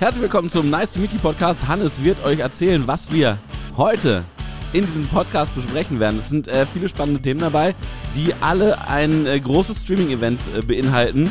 [0.00, 1.68] Herzlich willkommen zum Nice to Meet You Podcast.
[1.68, 3.36] Hannes wird euch erzählen, was wir
[3.76, 4.24] heute
[4.72, 6.18] in diesem Podcast besprechen werden.
[6.18, 7.74] Es sind äh, viele spannende Themen dabei,
[8.16, 11.30] die alle ein äh, großes Streaming-Event äh, beinhalten,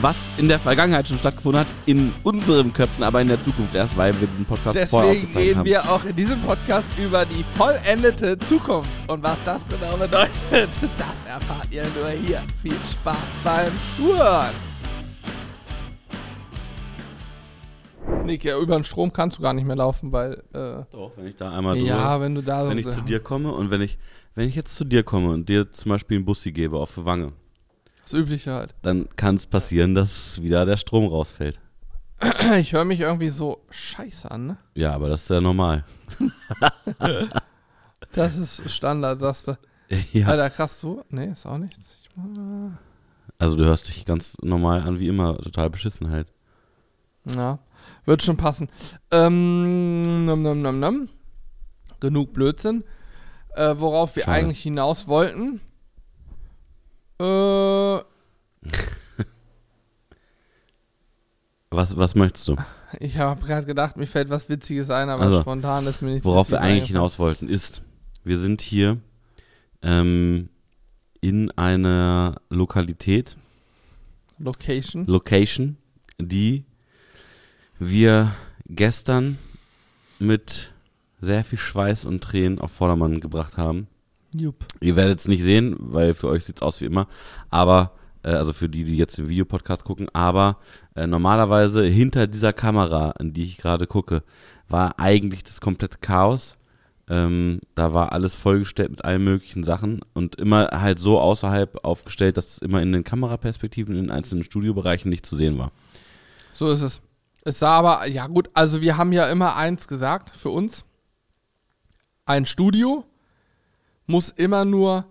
[0.00, 3.94] was in der Vergangenheit schon stattgefunden hat, in unseren Köpfen, aber in der Zukunft erst,
[3.98, 5.66] weil wir diesen Podcast vorher Deswegen aufgezeichnet reden haben.
[5.66, 9.10] wir auch in diesem Podcast über die vollendete Zukunft.
[9.10, 12.40] Und was das genau bedeutet, das erfahrt ihr nur hier.
[12.62, 14.54] Viel Spaß beim Zuhören.
[18.24, 20.42] Nick, ja, über den Strom kannst du gar nicht mehr laufen, weil.
[20.52, 22.70] Äh, Doch, wenn ich da einmal drüber, ja, wenn du da so.
[22.70, 23.98] wenn ich zu dir komme und wenn ich,
[24.34, 27.04] wenn ich jetzt zu dir komme und dir zum Beispiel einen Bussi gebe auf die
[27.04, 27.32] Wange,
[28.02, 28.74] Das Übliche halt.
[28.82, 31.60] dann kann es passieren, dass wieder der Strom rausfällt.
[32.58, 34.56] Ich höre mich irgendwie so scheiße an, ne?
[34.74, 35.84] Ja, aber das ist ja normal.
[38.12, 39.58] Das ist Standard, sagst du.
[40.12, 40.26] ja.
[40.28, 41.02] Alter, krass, du?
[41.10, 41.96] Nee, ist auch nichts.
[43.38, 46.28] Also du hörst dich ganz normal an wie immer, total beschissen halt.
[47.34, 47.58] Ja,
[48.06, 48.68] wird schon passen.
[49.10, 51.08] Ähm, nam, nam, nam, nam.
[52.00, 52.84] Genug Blödsinn.
[53.54, 54.36] Äh, worauf wir Schade.
[54.36, 55.60] eigentlich hinaus wollten.
[57.20, 57.24] Äh,
[61.70, 62.56] Was, was möchtest du?
[63.00, 66.24] ich habe gerade gedacht, mir fällt was Witziges ein, aber Also, spontan ist mir nichts
[66.24, 67.82] Worauf wir eigentlich hinaus wollten, ist,
[68.24, 68.98] wir sind hier
[69.82, 70.48] ähm,
[71.20, 73.36] in einer Lokalität,
[74.38, 75.06] Location.
[75.06, 75.76] Location,
[76.18, 76.64] die
[77.78, 78.34] wir
[78.68, 79.38] gestern
[80.18, 80.72] mit
[81.20, 83.88] sehr viel Schweiß und Tränen auf Vordermann gebracht haben.
[84.34, 84.64] Jupp.
[84.80, 87.08] Ihr werdet es nicht sehen, weil für euch sieht es aus wie immer.
[87.50, 90.58] Aber, äh, also für die, die jetzt den Videopodcast gucken, aber
[90.94, 94.22] äh, normalerweise hinter dieser Kamera, in die ich gerade gucke,
[94.68, 96.56] war eigentlich das komplette Chaos.
[97.08, 102.36] Ähm, da war alles vollgestellt mit allen möglichen Sachen und immer halt so außerhalb aufgestellt,
[102.36, 105.70] dass es immer in den Kameraperspektiven in den einzelnen Studiobereichen nicht zu sehen war.
[106.52, 107.00] So ist es.
[107.46, 110.84] Es sah aber, ja gut, also wir haben ja immer eins gesagt für uns.
[112.24, 113.04] Ein Studio
[114.06, 115.04] muss immer nur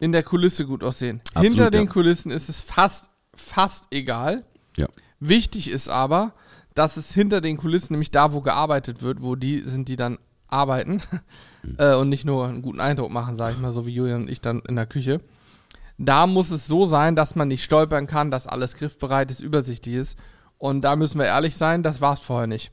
[0.00, 1.20] in der Kulisse gut aussehen.
[1.28, 1.92] Absolut, Hinter den ja.
[1.92, 4.44] Kulissen ist es fast, fast egal.
[4.76, 4.88] Ja.
[5.20, 6.32] Wichtig ist aber,
[6.74, 10.18] dass es hinter den Kulissen, nämlich da, wo gearbeitet wird, wo die sind, die dann
[10.48, 11.00] arbeiten
[11.62, 11.76] Mhm.
[11.78, 14.30] äh, und nicht nur einen guten Eindruck machen, sage ich mal, so wie Julian und
[14.30, 15.20] ich dann in der Küche.
[15.98, 19.94] Da muss es so sein, dass man nicht stolpern kann, dass alles griffbereit ist, übersichtlich
[19.94, 20.18] ist.
[20.58, 22.72] Und da müssen wir ehrlich sein, das war es vorher nicht.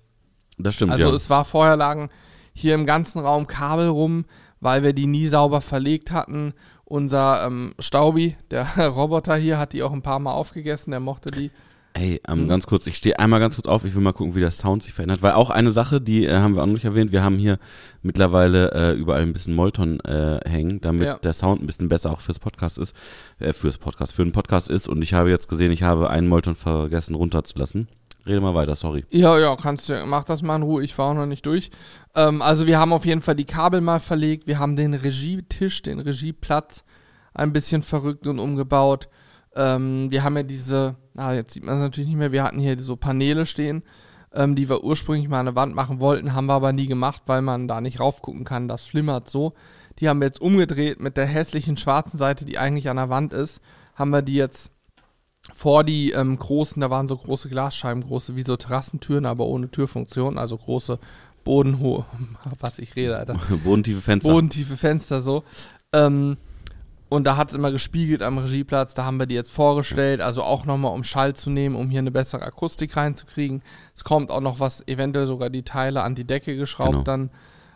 [0.58, 1.16] Das stimmt, Also ja.
[1.16, 2.10] es war vorher lagen
[2.54, 4.26] hier im ganzen Raum Kabel rum,
[4.60, 6.54] weil wir die nie sauber verlegt hatten.
[6.86, 11.32] Unser ähm, Staubi, der Roboter hier, hat die auch ein paar Mal aufgegessen, der mochte
[11.32, 11.52] die.
[11.96, 12.48] Ey, ähm, Hm?
[12.48, 14.82] ganz kurz, ich stehe einmal ganz kurz auf, ich will mal gucken, wie der Sound
[14.82, 17.24] sich verändert, weil auch eine Sache, die äh, haben wir auch noch nicht erwähnt, wir
[17.24, 17.60] haben hier
[18.02, 21.18] mittlerweile äh, überall ein bisschen Molton äh, hängen, damit Ja.
[21.20, 22.96] der Sound ein bisschen besser auch fürs Podcast ist,
[23.40, 26.28] äh, fürs Podcast, für den Podcast ist und ich habe jetzt gesehen, ich habe einen
[26.28, 27.88] Molton vergessen runterzulassen.
[28.26, 29.06] Rede mal weiter, sorry.
[29.12, 31.70] Ja, ja, kannst du, mach das mal in Ruhe, ich war auch noch nicht durch.
[32.16, 35.84] Ähm, also wir haben auf jeden Fall die Kabel mal verlegt, wir haben den Regietisch,
[35.84, 36.84] den Regieplatz
[37.36, 39.10] ein bisschen verrückt und umgebaut.
[39.56, 42.60] Ähm, wir haben ja diese, ah, jetzt sieht man es natürlich nicht mehr, wir hatten
[42.60, 43.84] hier so Paneele stehen,
[44.34, 47.24] ähm, die wir ursprünglich mal an der Wand machen wollten, haben wir aber nie gemacht,
[47.26, 49.54] weil man da nicht raufgucken kann, das flimmert so.
[50.00, 53.34] Die haben wir jetzt umgedreht mit der hässlichen schwarzen Seite, die eigentlich an der Wand
[53.34, 53.62] ist,
[53.96, 54.72] haben wir die jetzt
[55.54, 59.70] vor die ähm, großen, da waren so große Glasscheiben, große wie so Terrassentüren, aber ohne
[59.70, 61.00] Türfunktion, also große
[61.44, 62.06] bodenhohe,
[62.60, 64.32] was ich rede, Alter, Bodentiefe Fenster.
[64.32, 65.44] bodentiefe Fenster so.
[65.92, 66.38] Ähm,
[67.14, 70.42] und da hat es immer gespiegelt am Regieplatz, da haben wir die jetzt vorgestellt, also
[70.42, 73.62] auch nochmal um Schall zu nehmen, um hier eine bessere Akustik reinzukriegen.
[73.96, 77.04] Es kommt auch noch was, eventuell sogar die Teile an die Decke geschraubt Genau.
[77.04, 77.30] dann.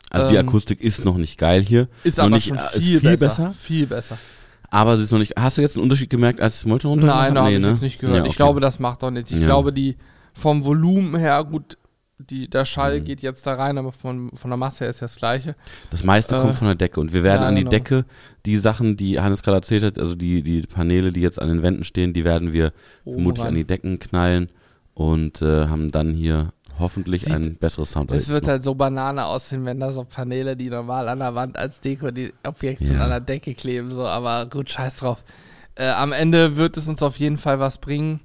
[0.09, 1.87] also die ähm, Akustik ist noch nicht geil hier.
[2.03, 4.17] Ist noch aber nicht, schon äh, viel, viel besser, Viel besser.
[4.69, 5.33] Aber sie ist noch nicht.
[5.39, 7.69] Hast du jetzt einen Unterschied gemerkt, als das Molton runter Nein, da habe ich ne?
[7.69, 8.17] jetzt nicht gehört.
[8.17, 8.37] Ja, Ich okay.
[8.37, 9.31] glaube, das macht doch nichts.
[9.31, 9.45] Ich Ja.
[9.45, 9.95] glaube, die
[10.33, 11.77] vom Volumen her, gut,
[12.19, 13.05] die, der Schall Mhm.
[13.05, 15.55] geht jetzt da rein, aber von, von der Masse her ist das gleiche.
[15.91, 17.69] Das meiste Äh, kommt von der Decke und wir werden ja, an die genau.
[17.71, 18.05] Decke
[18.45, 21.61] die Sachen, die Hannes gerade erzählt hat, also die, die Paneele, die jetzt an den
[21.61, 22.73] Wänden stehen, die werden wir
[23.05, 23.49] Oben vermutlich rein.
[23.49, 24.49] an die Decken knallen
[24.95, 28.11] und äh, haben dann hier hoffentlich Sieht- ein besseres Sound.
[28.11, 31.55] Es wird halt so Banane aussehen, wenn da so Paneele, die normal an der Wand
[31.57, 33.03] als Deko, die Objekte Ja.
[33.03, 35.23] an der Decke kleben, so, aber gut, scheiß drauf.
[35.75, 38.21] Äh, am Ende wird es uns auf jeden Fall was bringen,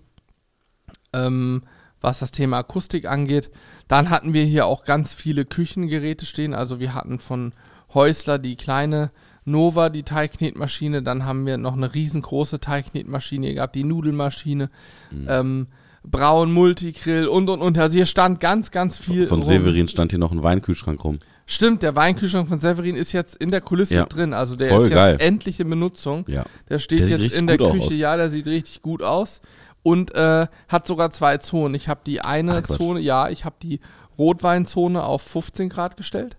[1.13, 1.63] ähm,
[2.03, 3.51] was das Thema Akustik angeht.
[3.89, 7.53] Dann hatten wir hier auch ganz viele Küchengeräte stehen, also wir hatten von
[7.95, 9.11] Häusler die kleine
[9.45, 14.71] Nova, die Teigknetmaschine, dann haben wir noch eine riesengroße Teigknetmaschine gehabt, die Nudelmaschine,
[15.11, 15.27] Mhm.
[15.29, 15.67] ähm,
[16.05, 17.79] Braun Multigrill und und und.
[17.79, 19.29] Also hier stand ganz, ganz viel.
[19.29, 19.49] Von rum.
[19.49, 21.21] Severin stand hier noch ein Weinkühlschrank rum.
[21.47, 24.07] Stimmt, der Weinkühlschrank von Severin ist jetzt in der Kulisse Ja.
[24.07, 24.33] drin.
[24.35, 25.13] Also der Voll ist geil.
[25.13, 26.25] jetzt endlich in Benutzung.
[26.29, 26.45] Ja.
[26.69, 27.87] Der steht Der jetzt in der Küche.
[27.87, 27.95] aus.
[27.95, 29.43] Ja, der sieht richtig gut aus.
[29.83, 31.75] Und äh, hat sogar zwei Zonen.
[31.75, 32.67] Ich habe die eine Ach.
[32.67, 33.81] Zone, ja, ich habe die
[34.19, 36.37] Rotweinzone auf 15 Grad gestellt.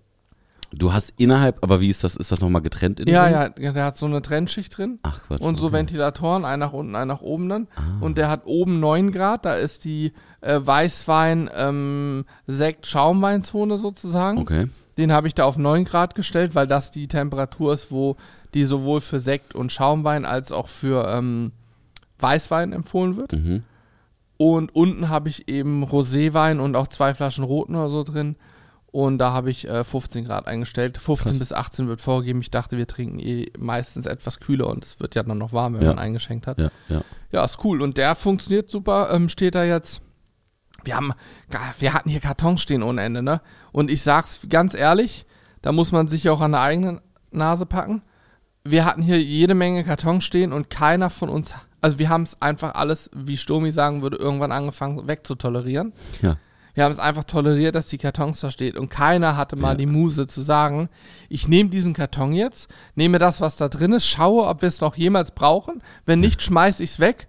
[0.75, 2.15] Du hast innerhalb, aber wie ist das?
[2.15, 4.97] Ist das nochmal getrennt in Ja, ja, der hat so eine Trennschicht drin.
[5.03, 5.39] Ach Quatsch.
[5.39, 5.77] Und so okay.
[5.77, 7.67] Ventilatoren, ein nach unten, ein nach oben dann.
[7.75, 7.81] Ah.
[8.01, 14.39] Und der hat oben 9 Grad, da ist die äh, Weißwein, ähm, Sekt, Schaumweinzone sozusagen.
[14.39, 14.67] Okay.
[14.97, 18.15] Den habe ich da auf 9 Grad gestellt, weil das die Temperatur ist, wo
[18.55, 21.51] die sowohl für Sekt und Schaumwein als auch für ähm,
[22.23, 23.33] Weißwein empfohlen wird.
[23.33, 23.63] Mhm.
[24.37, 28.35] Und unten habe ich eben Roséwein und auch zwei Flaschen Roten oder so drin.
[28.87, 30.97] Und da habe ich äh, 15 Grad eingestellt.
[30.99, 31.39] 15 Krass.
[31.39, 32.41] bis 18 wird vorgegeben.
[32.41, 35.73] Ich dachte, wir trinken eh meistens etwas kühler und es wird ja dann noch warm,
[35.75, 35.89] wenn Ja.
[35.89, 36.59] man eingeschenkt hat.
[36.59, 37.01] Ja, ja.
[37.31, 37.81] Ja, ist cool.
[37.81, 39.09] Und der funktioniert super.
[39.11, 40.01] Ähm, steht da jetzt.
[40.83, 41.13] Wir haben,
[41.79, 43.41] wir hatten hier Kartons stehen ohne Ende, ne?
[43.71, 45.25] Und ich sag's ganz ehrlich,
[45.61, 46.99] da muss man sich auch an der eigenen
[47.31, 48.01] Nase packen.
[48.65, 52.41] Wir hatten hier jede Menge Kartons stehen und keiner von uns, also wir haben es
[52.41, 55.91] einfach alles, wie Stomi sagen würde, irgendwann angefangen wegzutolerieren.
[56.21, 56.37] Ja.
[56.73, 59.75] Wir haben es einfach toleriert, dass die Kartons da steht und keiner hatte mal Ja.
[59.75, 60.89] die Muse zu sagen,
[61.29, 64.79] ich nehme diesen Karton jetzt, nehme das, was da drin ist, schaue, ob wir es
[64.81, 65.83] noch jemals brauchen.
[66.05, 67.27] Wenn nicht, schmeiß ich es weg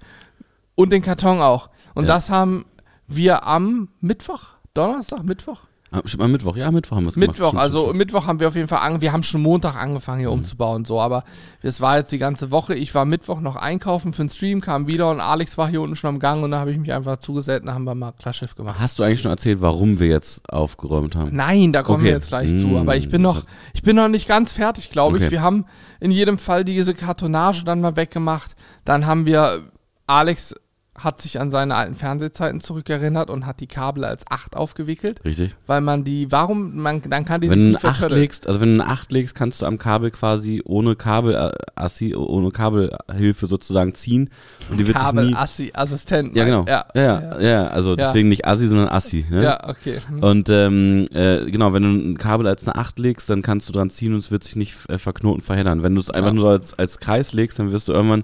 [0.76, 1.68] und den Karton auch.
[1.94, 2.14] Und Ja.
[2.14, 2.64] das haben
[3.08, 5.62] wir am Mittwoch, Donnerstag, Mittwoch?
[5.96, 6.56] Ah, Stimmt mal Mittwoch.
[6.56, 7.28] Ja, Mittwoch haben wir es gemacht.
[7.30, 9.76] Mittwoch, Stimmt, also stimmt, Mittwoch haben wir auf jeden Fall an, wir haben schon Montag
[9.76, 11.22] angefangen hier umzubauen, so, aber
[11.62, 12.74] es war jetzt die ganze Woche.
[12.74, 15.94] Ich war Mittwoch noch einkaufen für den Stream, kam wieder und Alex war hier unten
[15.96, 18.12] schon am Gang und da habe ich mich einfach zugesellt und dann haben wir mal
[18.12, 18.76] Klarschiff gemacht.
[18.80, 21.30] Hast du eigentlich schon erzählt, warum wir jetzt aufgeräumt haben?
[21.34, 22.06] Nein, da kommen Okay.
[22.06, 22.66] wir jetzt gleich zu.
[22.66, 23.42] Mm, Aber ich bin noch,
[23.72, 25.26] ich bin noch nicht ganz fertig, glaube Okay.
[25.26, 25.30] ich.
[25.30, 25.64] Wir haben
[26.00, 28.56] in jedem Fall diese Kartonage dann mal weggemacht.
[28.84, 29.62] Dann haben wir,
[30.06, 30.54] Alex
[30.96, 35.54] hat sich an seine alten Fernsehzeiten zurückerinnert und hat die Kabel als 8 aufgewickelt, Richtig.
[35.66, 38.20] weil man die, warum, man, dann kann die Wenn sich du nicht eine 8 vertöllen.
[38.22, 41.50] legst, also wenn du eine 8 legst, kannst du am Kabel quasi ohne Kabel äh,
[41.74, 44.30] Assi, ohne Kabelhilfe sozusagen ziehen
[44.70, 46.36] und die wird sich Kabel, nie Assi, Assistent.
[46.36, 46.64] Ja, genau.
[46.68, 47.96] Ja, Ja, ja, ja, also Ja.
[47.96, 49.42] deswegen nicht Assi, sondern Assi, ne?
[49.42, 49.98] ja okay.
[50.08, 50.22] Hm.
[50.22, 53.72] Und ähm, äh, genau, wenn du ein Kabel als eine 8 legst, dann kannst du
[53.72, 55.82] dran ziehen und es wird sich nicht äh, verknoten, verheddern.
[55.82, 58.22] Wenn du es einfach nur als, als Kreis legst, dann wirst du irgendwann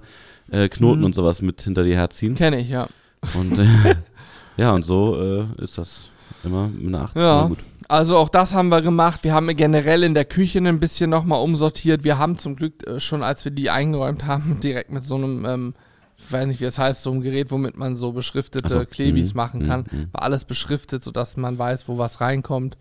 [0.51, 1.05] äh, Knoten Mhm.
[1.07, 2.35] und sowas mit hinter dir herziehen.
[2.35, 2.89] Kenne ich, ja.
[3.35, 3.67] Und äh,
[4.57, 6.07] ja, und so äh, ist das
[6.45, 7.39] immer mit einer 8 Ja.
[7.41, 7.59] immer gut.
[7.89, 9.25] Also auch das haben wir gemacht.
[9.25, 12.05] Wir haben generell in der Küche ein bisschen nochmal umsortiert.
[12.05, 15.45] Wir haben zum Glück äh, schon, als wir die eingeräumt haben, direkt mit so einem,
[15.45, 15.75] ähm,
[16.17, 18.85] ich weiß nicht, wie es heißt, so einem Gerät, womit man so beschriftete so.
[18.85, 19.37] Klebis Mhm.
[19.37, 19.67] machen Mhm.
[19.67, 20.09] kann, Mhm.
[20.13, 22.77] war alles beschriftet, sodass man weiß, wo was reinkommt.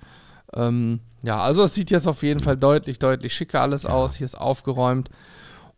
[0.54, 4.16] Ähm, ja, also es sieht jetzt auf jeden Fall deutlich, deutlich schicker alles aus.
[4.16, 5.10] Hier ist aufgeräumt.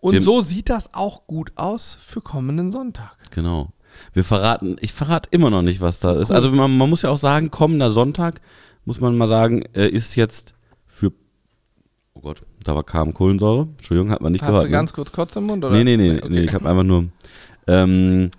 [0.01, 3.15] Und Dem- so sieht das auch gut aus für kommenden Sonntag.
[3.31, 3.69] Genau.
[4.13, 6.29] Wir verraten, ich verrate immer noch nicht, was da ist.
[6.29, 6.35] Cool.
[6.35, 8.41] Also man, man muss ja auch sagen, kommender Sonntag,
[8.85, 10.55] muss man mal sagen, äh, ist jetzt
[10.87, 11.11] für,
[12.15, 13.67] oh Gott, da war kam Kohlensäure.
[13.77, 14.63] Entschuldigung, hat man nicht Hast gehört.
[14.63, 14.71] du ne?
[14.71, 15.63] ganz kurz Kotz im Mund?
[15.63, 15.75] Oder?
[15.75, 16.27] Nee, nee, nee, Okay.
[16.29, 17.05] nee ich habe einfach nur.
[17.67, 18.31] Ähm,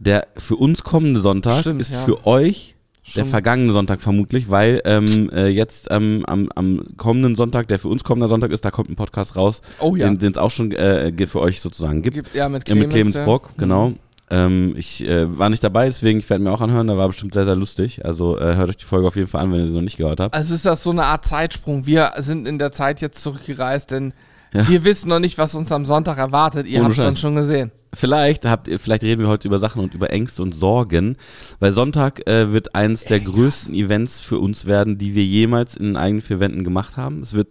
[0.00, 2.00] der für uns kommende Sonntag Stimmt, ist ja.
[2.00, 2.73] für euch
[3.16, 7.88] der vergangene Sonntag vermutlich, weil ähm, äh, jetzt ähm, am, am kommenden Sonntag, der für
[7.88, 10.10] uns kommender Sonntag ist, da kommt ein Podcast raus, Oh ja.
[10.12, 12.14] den es auch schon äh, für euch sozusagen gibt.
[12.14, 13.24] Gibt, ja, mit Ja, mit Clemens, Clemens ja.
[13.24, 13.60] Brock, Mhm.
[13.60, 13.92] genau.
[14.30, 16.86] Ähm, ich äh, war nicht dabei, deswegen ich werde mir auch anhören.
[16.86, 18.04] Da war bestimmt sehr, sehr lustig.
[18.06, 19.98] Also äh, hört euch die Folge auf jeden Fall an, wenn ihr sie noch nicht
[19.98, 20.34] gehört habt.
[20.34, 21.84] Also ist das so eine Art Zeitsprung.
[21.84, 24.14] Wir sind in der Zeit jetzt zurückgereist, denn
[24.54, 24.68] Ja.
[24.68, 26.66] wir wissen noch nicht, was uns am Sonntag erwartet.
[26.66, 27.72] Ihr habt es dann schon gesehen.
[27.92, 31.16] Vielleicht habt ihr, vielleicht reden wir heute über Sachen und über Ängste und Sorgen,
[31.60, 35.86] weil Sonntag äh, wird eins der größten Events für uns werden, die wir jemals in
[35.86, 37.20] den eigenen vier Wänden gemacht haben.
[37.20, 37.48] Es wird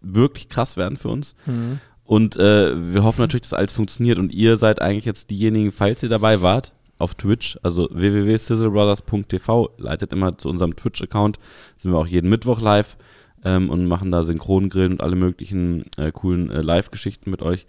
[0.00, 1.34] wirklich krass werden für uns.
[2.04, 4.18] Und äh, wir hoffen natürlich, dass alles funktioniert.
[4.18, 10.12] Und ihr seid eigentlich jetzt diejenigen, falls ihr dabei wart, auf Twitch, also www.sizzlebrothers.tv, leitet
[10.12, 11.38] immer zu unserem Twitch-Account.
[11.76, 12.96] Sind wir auch jeden Mittwoch live
[13.44, 17.66] ähm, und machen da Synchrongrillen und alle möglichen äh, coolen äh, Live-Geschichten mit euch.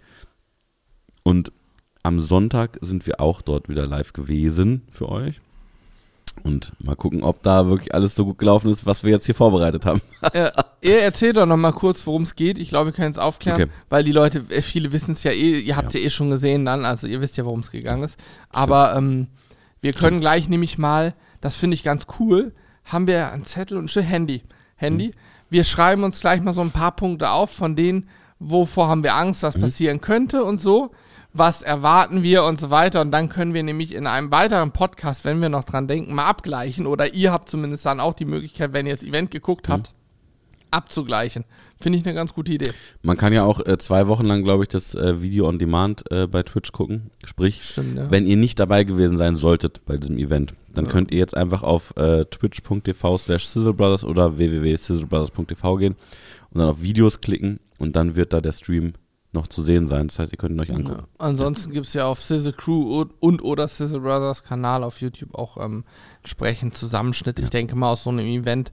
[1.22, 1.52] Und
[2.02, 5.40] am Sonntag sind wir auch dort wieder live gewesen für euch.
[6.42, 9.34] Und mal gucken, ob da wirklich alles so gut gelaufen ist, was wir jetzt hier
[9.34, 10.00] vorbereitet haben.
[10.80, 12.58] ihr erzählt doch noch mal kurz, worum es geht.
[12.58, 13.70] Ich glaube, wir können es aufklären, Okay.
[13.90, 16.00] weil die Leute, äh, viele wissen es ja eh, ihr habt es ja.
[16.00, 18.18] eh schon gesehen dann, also ihr wisst ja, worum es gegangen ist.
[18.48, 19.28] Aber ähm,
[19.80, 22.52] wir können gleich nämlich mal, das finde ich ganz cool,
[22.84, 24.42] haben wir einen Zettel und ein Handy.
[24.74, 25.08] Handy.
[25.08, 25.12] Mhm.
[25.52, 29.14] Wir schreiben uns gleich mal so ein paar Punkte auf, von denen, wovor haben wir
[29.14, 29.46] Angst, Mhm.
[29.48, 30.90] was passieren könnte und so.
[31.34, 33.00] Was erwarten wir und so weiter.
[33.00, 36.26] Und dann können wir nämlich in einem weiteren Podcast, wenn wir noch dran denken, mal
[36.26, 36.86] abgleichen.
[36.86, 39.72] Oder ihr habt zumindest dann auch die Möglichkeit, wenn ihr das Event geguckt Mhm.
[39.72, 39.94] habt,
[40.72, 41.44] abzugleichen.
[41.76, 42.72] Finde ich eine ganz gute Idee.
[43.02, 46.10] Man kann ja auch äh, zwei Wochen lang, glaube ich, das äh, Video on Demand
[46.10, 47.10] äh, bei Twitch gucken.
[47.24, 48.10] Sprich, Stimmt, ja.
[48.10, 50.90] wenn ihr nicht dabei gewesen sein solltet bei diesem Event, dann Ja.
[50.90, 55.96] könnt ihr jetzt einfach auf äh, twitch.tv slash sizzlebrothers oder www.sizzlebrothers.tv gehen
[56.50, 58.92] und dann auf Videos klicken und dann wird da der Stream
[59.34, 60.08] noch zu sehen sein.
[60.08, 60.98] Das heißt, ihr könnt ihn euch angucken.
[61.00, 61.06] Ja.
[61.26, 65.34] Ansonsten gibt es ja auf Sizzle Crew und, und oder Sizzle Brothers Kanal auf YouTube
[65.34, 65.84] auch ähm,
[66.22, 67.38] entsprechend Zusammenschnitt.
[67.40, 68.72] Ich denke mal, aus so einem Event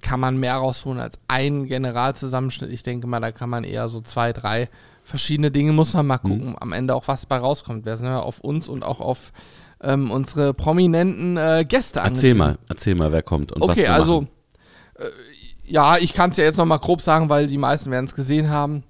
[0.00, 2.70] kann man mehr rausholen als einen Generalzusammenschnitt.
[2.72, 4.68] Ich denke mal, da kann man eher so zwei, drei
[5.04, 6.28] verschiedene Dinge, muss man mal Mhm.
[6.28, 7.84] gucken, am Ende auch was bei rauskommt.
[7.84, 9.32] Wir sind ja auf uns und auch auf
[9.82, 12.38] ähm, unsere prominenten äh, Gäste Erzähl angewiesen.
[12.38, 14.30] mal, erzähl mal, wer kommt und was Okay, wir also, machen.
[14.98, 18.14] äh, ja, ich kann es ja jetzt nochmal grob sagen, weil die meisten werden es
[18.14, 18.84] gesehen haben.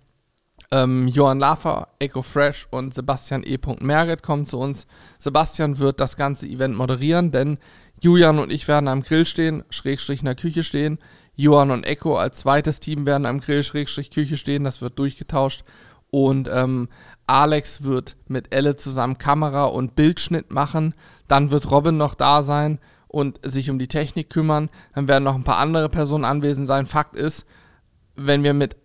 [0.70, 3.58] Ähm, Johann Laffer, Echo Fresh und Sebastian E.
[3.80, 4.86] Merget kommen zu uns.
[5.18, 7.58] Sebastian wird das ganze Event moderieren, denn
[8.02, 10.98] Julian und ich werden am Grill stehen, Schrägstrich in der Küche stehen.
[11.36, 14.64] Johann und Echo als zweites Team werden am Grill, Schrägstrich Küche stehen.
[14.64, 15.62] Das wird durchgetauscht.
[16.10, 16.88] Und ähm,
[17.28, 20.94] Alex wird mit Elle zusammen Kamera und Bildschnitt machen.
[21.28, 24.68] Dann wird Robin noch da sein und sich um die Technik kümmern.
[24.96, 26.86] Dann werden noch ein paar andere Personen anwesend sein.
[26.86, 27.46] Fakt ist,
[28.16, 28.76] wenn wir mit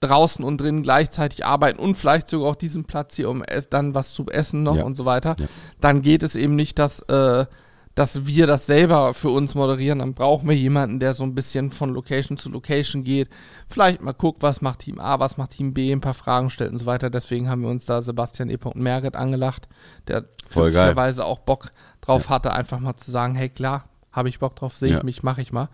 [0.00, 3.94] draußen und drinnen gleichzeitig arbeiten und vielleicht sogar auch diesen Platz hier, um es, dann
[3.94, 4.84] was zu essen noch Ja.
[4.84, 5.46] und so weiter, Ja.
[5.80, 7.46] dann geht es eben nicht, dass, äh,
[7.96, 10.00] dass wir das selber für uns moderieren.
[10.00, 13.28] Dann brauchen wir jemanden, der so ein bisschen von Location zu Location geht.
[13.68, 16.72] Vielleicht mal guckt, was macht Team A, was macht Team B, ein paar Fragen stellt
[16.72, 17.08] und so weiter.
[17.08, 18.58] Deswegen haben wir uns da Sebastian E.
[18.74, 19.66] Merget angelacht,
[20.08, 21.70] der glücklicherweise auch Bock
[22.02, 25.02] drauf hatte, einfach mal zu sagen, hey klar, habe ich Bock drauf, sehe ich Ja.
[25.02, 25.70] mich, mache ich mal.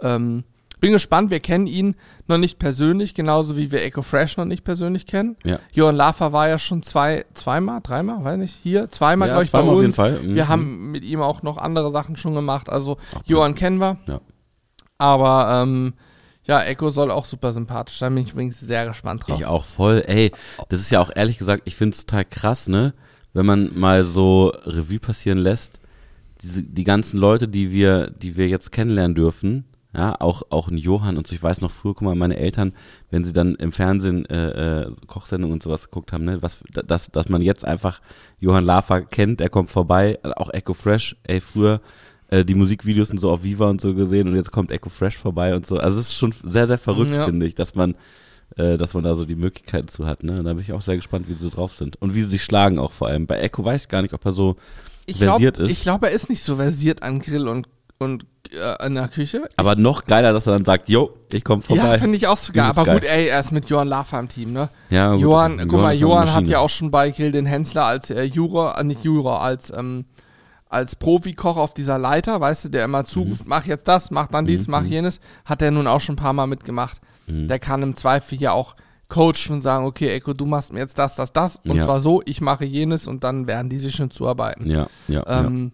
[0.00, 0.44] Ähm,
[0.86, 1.96] bin gespannt, wir kennen ihn
[2.28, 5.36] noch nicht persönlich, genauso wie wir Echo Fresh noch nicht persönlich kennen.
[5.44, 5.58] Ja.
[5.72, 9.50] Johann Laffer war ja schon zwei, zweimal, dreimal, weiß nicht, hier, zweimal, Ja, glaube ich,
[9.50, 9.98] bei zweimal uns.
[9.98, 10.28] auf jeden Fall.
[10.28, 10.34] Mhm.
[10.36, 12.68] Wir haben mit ihm auch noch andere Sachen schon gemacht.
[12.70, 13.96] Also Johann kennen wir.
[14.06, 14.20] Ja.
[14.98, 15.94] Aber ähm,
[16.44, 18.14] ja, Echo soll auch super sympathisch sein.
[18.14, 19.40] Bin ich übrigens sehr gespannt drauf.
[19.40, 20.04] Ich auch voll.
[20.06, 20.30] Ey,
[20.68, 22.94] das ist ja auch ehrlich gesagt, ich finde es total krass, ne?
[23.32, 25.80] Wenn man mal so Revue passieren lässt,
[26.42, 29.64] diese, die ganzen Leute, die wir, die wir jetzt kennenlernen dürfen,
[29.96, 32.74] ja, auch, auch ein Johann und so, ich weiß noch früher, guck mal, meine Eltern,
[33.10, 37.10] wenn sie dann im Fernsehen äh, äh, Kochsendungen und sowas geguckt haben, ne, was, dass,
[37.10, 38.00] dass man jetzt einfach
[38.38, 41.80] Johann Lafer kennt, der kommt vorbei, auch Echo Fresh, ey, früher
[42.28, 45.16] äh, die Musikvideos und so auf Viva und so gesehen und jetzt kommt Echo Fresh
[45.16, 45.78] vorbei und so.
[45.78, 47.24] Also es ist schon sehr, sehr verrückt, Ja.
[47.24, 47.94] finde ich, dass man
[48.56, 50.22] äh, dass man da so die Möglichkeiten zu hat.
[50.22, 50.36] Ne?
[50.36, 52.00] Da bin ich auch sehr gespannt, wie sie so drauf sind.
[52.00, 53.26] Und wie sie sich schlagen auch vor allem.
[53.26, 54.54] Bei Echo weiß ich gar nicht, ob er so
[55.06, 55.70] Ich glaub- versiert ist.
[55.72, 57.66] Ich glaube, er ist nicht so versiert an Grill und,
[57.98, 59.48] und äh, in der Küche.
[59.56, 61.82] aber noch geiler, dass er dann sagt, yo, ich komme vorbei.
[61.92, 62.66] Ja, finde ich auch sogar.
[62.66, 63.00] Übelst Aber geil.
[63.00, 64.68] gut, ey, er ist mit Johann Laffer im Team, ne?
[64.90, 65.20] Ja, gut.
[65.22, 68.78] Johann, guck mal, Johann hat ja auch schon bei Grill den Hensler als äh, Juror,
[68.78, 70.04] äh, nicht Juror, als, ähm,
[70.68, 73.48] als Profikoch auf dieser Leiter, weißt du, der immer zuruft, Mhm.
[73.50, 76.32] mach jetzt das, mach dann dies, mach jenes, hat er nun auch schon ein paar
[76.32, 77.00] Mal mitgemacht.
[77.26, 77.48] Mhm.
[77.48, 78.76] Der kann im Zweifel ja auch
[79.08, 81.84] coachen und sagen, okay, Eko, du machst mir jetzt das, das, das, und Ja.
[81.84, 84.68] zwar so, ich mache jenes und dann werden die sich schon zuarbeiten.
[84.68, 85.70] Ja, ja, Ähm,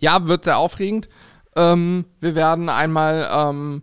[0.00, 0.26] ja.
[0.26, 1.08] wird sehr aufregend.
[1.56, 3.82] Ähm, wir werden einmal, ähm,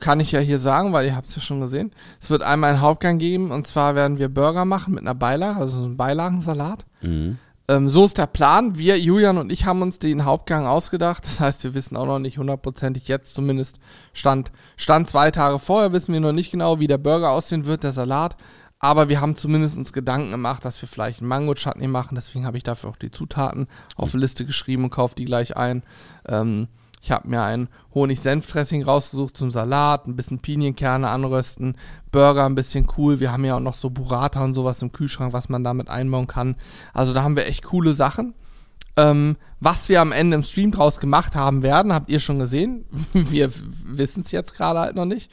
[0.00, 2.70] kann ich ja hier sagen, weil ihr habt es ja schon gesehen, es wird einmal
[2.70, 5.96] einen Hauptgang geben und zwar werden wir Burger machen mit einer Beilage, also so einen
[5.96, 6.84] Beilagensalat.
[7.02, 7.38] Mhm.
[7.66, 8.76] Ähm, so ist der Plan.
[8.76, 11.24] Wir, Julian und ich, haben uns den Hauptgang ausgedacht.
[11.24, 13.78] Das heißt, wir wissen auch noch nicht hundertprozentig jetzt zumindest
[14.12, 17.82] Stand, Stand zwei Tage vorher wissen wir noch nicht genau, wie der Burger aussehen wird,
[17.82, 18.36] der Salat.
[18.80, 22.16] Aber wir haben zumindest uns Gedanken gemacht, dass wir vielleicht einen Mango-Chutney machen.
[22.16, 25.56] Deswegen habe ich dafür auch die Zutaten auf eine Liste geschrieben und kaufe die gleich
[25.56, 25.82] ein.
[26.28, 26.68] Ähm,
[27.04, 31.76] ich habe mir ein Honig-Senf-Dressing rausgesucht zum Salat, ein bisschen Pinienkerne anrösten,
[32.10, 33.20] Burger ein bisschen cool.
[33.20, 36.28] Wir haben ja auch noch so Burrata und sowas im Kühlschrank, was man damit einbauen
[36.28, 36.56] kann.
[36.94, 38.32] Also da haben wir echt coole Sachen.
[38.96, 42.86] Ähm, was wir am Ende im Stream draus gemacht haben werden, habt ihr schon gesehen.
[43.12, 43.50] Wir
[43.84, 45.30] wissen es jetzt gerade halt noch nicht.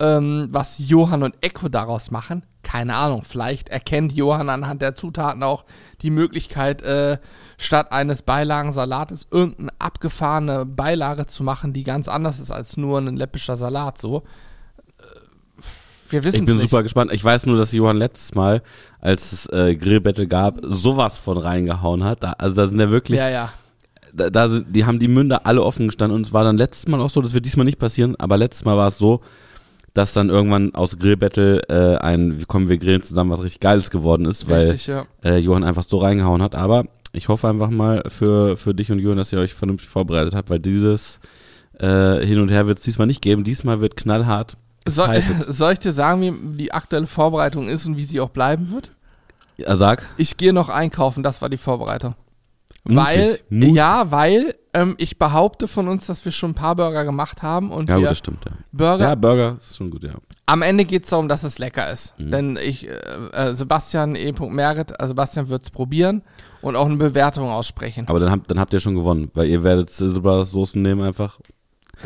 [0.00, 3.22] Ähm, was Johann und Echo daraus machen, keine Ahnung.
[3.24, 5.64] Vielleicht erkennt Johann anhand der Zutaten auch
[6.02, 7.18] die Möglichkeit, äh,
[7.56, 13.16] statt eines Beilagensalates irgendeine abgefahrene Beilage zu machen, die ganz anders ist als nur ein
[13.16, 13.98] läppischer Salat.
[13.98, 14.18] So.
[14.98, 15.02] Äh,
[16.10, 16.70] Wir wissen Ich bin nicht.
[16.70, 17.12] super gespannt.
[17.12, 18.62] Ich weiß nur, dass Johann letztes Mal,
[19.00, 22.22] als es äh, Grillbattle gab, sowas von reingehauen hat.
[22.22, 23.52] Da, also da sind ja wirklich, Ja, ja.
[24.12, 26.86] da, da sind, die haben die Münder alle offen gestanden und es war dann letztes
[26.86, 29.20] Mal auch so, das wird diesmal nicht passieren, aber letztes Mal war es so,
[29.98, 33.90] dass dann irgendwann aus Grillbattle äh, ein, wie kommen wir grillen zusammen, was richtig Geiles
[33.90, 35.06] geworden ist, weil Richtig, ja.
[35.24, 36.54] äh, Johann einfach so reingehauen hat.
[36.54, 40.36] Aber ich hoffe einfach mal für, für dich und Johann, dass ihr euch vernünftig vorbereitet
[40.36, 41.18] habt, weil dieses
[41.80, 43.42] äh, Hin und Her wird es diesmal nicht geben.
[43.42, 44.56] Diesmal wird knallhart
[44.88, 45.46] Soll, gefightet.
[45.52, 48.92] soll ich dir sagen, wie die aktuelle Vorbereitung ist und wie sie auch bleiben wird?
[49.56, 50.04] Ja, sag.
[50.16, 52.14] Ich gehe noch einkaufen, das war die Vorbereitung.
[52.84, 53.74] Mutig, weil, mutig.
[53.74, 57.70] ja, weil ähm, ich behaupte von uns, dass wir schon ein paar Burger gemacht haben
[57.70, 58.44] und Ja, gut, wir das stimmt.
[58.44, 60.12] Ja, Burger, ja Burger ist schon gut, ja.
[60.46, 62.18] am Ende geht es darum, dass es lecker ist.
[62.18, 62.30] Mhm.
[62.30, 62.92] Denn ich, äh,
[63.32, 64.32] äh, Sebastian E.
[64.50, 66.22] Merit, also Sebastian wird es probieren
[66.62, 68.08] und auch eine Bewertung aussprechen.
[68.08, 71.02] Aber dann habt, dann habt ihr schon gewonnen, weil ihr werdet Sizzle Brothers Soßen nehmen
[71.02, 71.38] einfach.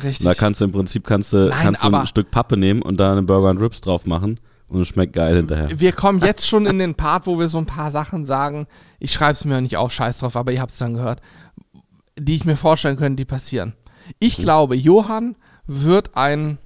[0.02, 0.20] Richtig.
[0.20, 2.82] Und da kannst du im Prinzip kannst du, Nein, kannst du ein Stück Pappe nehmen
[2.82, 4.40] und da eine Burger und Rips drauf machen.
[4.69, 5.69] Und es schmeckt geil hinterher.
[5.78, 8.66] Wir kommen jetzt schon in den Part, wo wir so ein paar Sachen sagen.
[8.99, 11.21] Ich schreibe es mir nicht auf, scheiß drauf, aber ihr habt es dann gehört.
[12.19, 13.75] Die ich mir vorstellen könnte, die passieren.
[14.19, 14.42] Ich Mhm.
[14.42, 16.59] glaube, Johann wird einen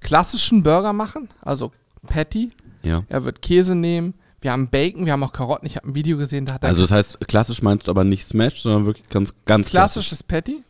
[0.00, 1.72] klassischen Burger machen, also
[2.06, 2.50] Patty.
[2.82, 3.04] Ja.
[3.08, 4.14] Er wird Käse nehmen.
[4.40, 5.66] Wir haben Bacon, wir haben auch Karotten.
[5.66, 8.04] Ich habe ein Video gesehen, da hat er Also das heißt, klassisch meinst du aber
[8.04, 9.70] nicht Smash, sondern wirklich ganz, ganz klassisch.
[10.08, 10.62] klassisches Patty.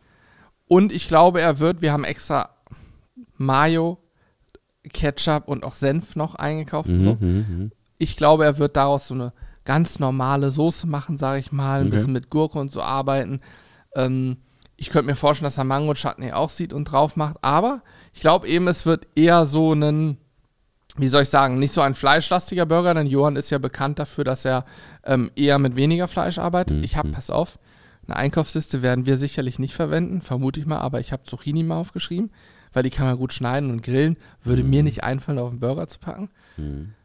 [0.69, 2.51] Und ich glaube, er wird, wir haben extra
[3.37, 3.99] Mayo,
[4.93, 6.89] Ketchup und auch Senf noch eingekauft.
[6.89, 7.17] und Mhm, so.
[7.21, 7.73] mhm, mhm.
[7.99, 9.33] Ich glaube, er wird daraus so eine
[9.65, 11.81] ganz normale Soße machen, sage ich mal.
[11.81, 11.97] Ein Okay.
[11.97, 13.41] bisschen mit Gurke und so arbeiten.
[13.95, 14.37] Ähm,
[14.77, 17.37] ich könnte mir vorstellen, dass er Mango Chutney auch sieht und drauf macht.
[17.43, 20.19] Aber ich glaube eben, es wird eher so ein,
[20.97, 24.25] wie soll ich sagen, nicht so ein fleischlastiger Burger, denn Johann ist ja bekannt dafür,
[24.25, 24.65] dass er
[25.05, 26.85] ähm, eher mit weniger Fleisch arbeitet.
[26.85, 27.59] Ich habe, pass auf,
[28.07, 31.79] eine Einkaufsliste werden wir sicherlich nicht verwenden, vermute ich mal, aber ich habe Zucchini mal
[31.79, 32.31] aufgeschrieben,
[32.75, 34.17] weil die kann man gut schneiden und grillen.
[34.43, 36.29] Würde mir nicht einfallen, auf den Burger zu packen.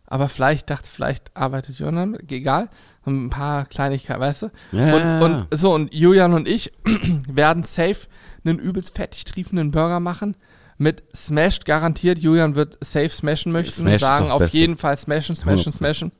[0.05, 2.69] Aber vielleicht dachte, vielleicht arbeitet Johann, damit, egal.
[3.05, 4.51] Ein paar Kleinigkeiten, weißt du?
[4.71, 6.73] Ja, und, und so, und Julian und ich
[7.31, 8.07] werden safe
[8.43, 10.35] einen übelst fettig triefenden Burger machen.
[10.79, 12.19] Mit Smashed garantiert.
[12.19, 14.57] Julian wird safe smashen möchten Smash sagen auf Beste.
[14.57, 16.11] jeden Fall smashen, smashen, smashen.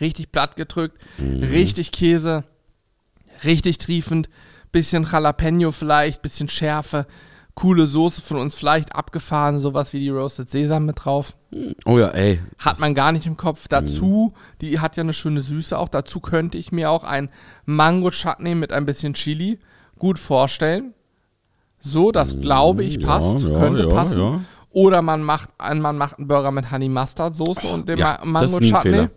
[0.00, 2.44] Richtig platt gedrückt, richtig Käse,
[3.44, 4.28] richtig triefend,
[4.70, 7.06] bisschen Jalapeno vielleicht, bisschen Schärfe,
[7.54, 11.36] coole Soße von uns vielleicht abgefahren, sowas wie die Roasted Sesam mit drauf.
[11.84, 12.40] Oh ja, ey.
[12.58, 13.68] Hat man gar nicht im Kopf.
[13.68, 15.88] Dazu, die hat ja eine schöne Süße auch.
[15.88, 17.28] Dazu könnte ich mir auch ein
[17.66, 19.58] Mango Chutney mit ein bisschen Chili
[19.98, 20.94] gut vorstellen.
[21.80, 24.22] So, das glaube ich ja, passt, ja, könnte ja, passen.
[24.22, 24.40] ja.
[24.70, 28.40] Oder man macht, man macht einen Burger mit Honey Mustard Soße und dem ja, Ma
[28.40, 29.08] Mango Chutney.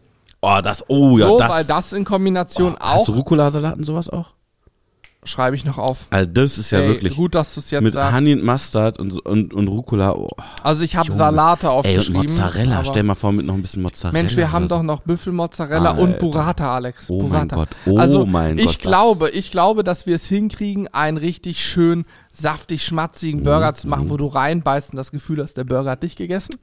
[0.41, 1.51] Oh, das, oh ja, so, das.
[1.51, 4.34] weil das in Kombination oh, Hast auch du Rucola-Salat und sowas auch?
[5.25, 6.07] Schreibe ich noch auf.
[6.09, 8.15] Also das ist ja Ey, wirklich Gut, dass du es jetzt mit sagst.
[8.15, 10.13] Honey und Mustard und, und, und Rucola.
[10.15, 10.29] Oh.
[10.63, 11.11] Also ich habe.
[11.11, 12.21] Salate Ey, und aufgeschrieben.
[12.23, 12.85] Mozzarella.
[12.85, 14.21] Stell mal vor, mit noch ein bisschen Mozzarella.
[14.21, 16.19] Mensch, wir haben doch noch Büffelmozzarella und.
[16.19, 17.09] Burrata, Alex.
[17.09, 17.55] Oh mein Burrata.
[17.55, 21.63] Gott, oh also mein ich Gott, glaube, ich glaube, dass wir es hinkriegen, einen richtig
[21.63, 25.63] schön saftig schmatzigen Burger Mhm, zu machen, wo du reinbeißt und das Gefühl hast, der
[25.63, 26.55] Burger hat dich gegessen.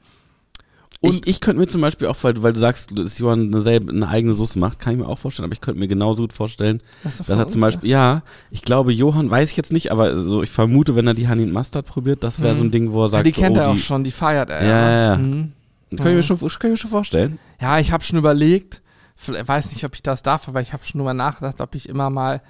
[1.03, 3.71] Und ich, ich könnte mir zum Beispiel auch, weil, weil du sagst, dass Johann eine,
[3.91, 6.33] eine eigene Soße macht, kann ich mir auch vorstellen, aber ich könnte mir genauso gut
[6.33, 10.25] vorstellen, Das dass er zum Beispiel, ja, ich glaube, Johann, weiß ich jetzt nicht, aber
[10.25, 13.01] so, ich vermute, wenn er die Honey Mustard probiert, das wäre so ein Ding, wo
[13.01, 14.65] er Ja, sagt, die kennt oh, er auch die, schon, die feiert er.
[14.65, 15.19] Ja, ja, ja.
[15.19, 15.53] Mhm.
[15.97, 17.39] Kann ich, mir schon, kann ich mir schon vorstellen.
[17.61, 18.81] Ja, ich habe schon überlegt,
[19.27, 22.11] weiß nicht, ob ich das darf, aber ich habe schon drüber nachgedacht, ob ich immer
[22.11, 22.41] mal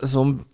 [0.00, 0.44] so m-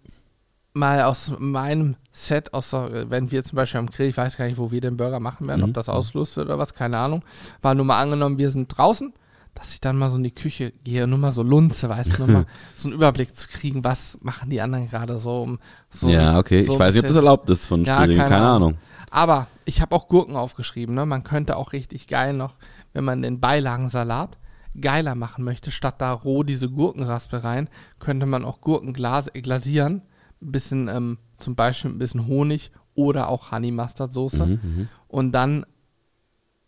[0.73, 4.45] mal aus meinem Set, aus der, wenn wir zum Beispiel am Grill, ich weiß gar
[4.47, 5.69] nicht, wo wir den Burger machen werden, Mhm.
[5.69, 7.25] ob das ausgelost wird oder was, keine Ahnung.
[7.63, 9.13] War nur mal angenommen, wir sind draußen,
[9.55, 12.19] dass ich dann mal so in die Küche gehe, nur mal so lunze, weißt du,
[12.19, 15.59] nur mal so einen Überblick zu kriegen, was machen die anderen gerade so, um
[15.91, 16.63] so ja, okay.
[16.63, 18.69] so ich weiß nicht, ob das erlaubt ist von Ja, Studium, keine keine, Ahnung.
[18.69, 18.79] Ahnung.
[19.11, 20.95] aber ich habe auch Gurken aufgeschrieben.
[20.95, 21.05] Ne?
[21.05, 22.55] Man könnte auch richtig geil noch,
[22.93, 24.39] wenn man den Beilagensalat
[24.81, 30.03] geiler machen möchte, statt da roh diese Gurkenraspe rein, könnte man auch Gurken äh, glasieren.
[30.43, 34.47] Ein bisschen, ähm, zum Beispiel ein bisschen Honig oder auch Honey Mustard Soße.
[34.47, 35.65] Mhm, Und dann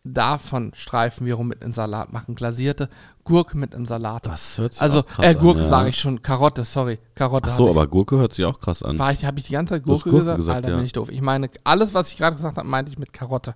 [0.04, 2.34] davon Streifen wiederum mit in den Salat machen.
[2.34, 2.88] Glasierte
[3.24, 4.26] Gurke mit im Salat.
[4.26, 5.70] Das hört sich also, auch krass äh, Gurke an, ja.
[5.70, 6.22] sage ich schon.
[6.22, 6.98] Karotte, sorry.
[7.14, 7.78] Karotte Ach so, hatte ich.
[7.78, 8.98] aber Gurke hört sich auch krass an.
[8.98, 10.38] War ich, habe ich die ganze Zeit Gurke, Gurke gesagt?
[10.38, 10.76] gesagt, Alter, ja.
[10.76, 11.08] bin ich doof.
[11.08, 13.54] Ich meine, alles, was ich gerade gesagt habe, meinte ich mit Karotte.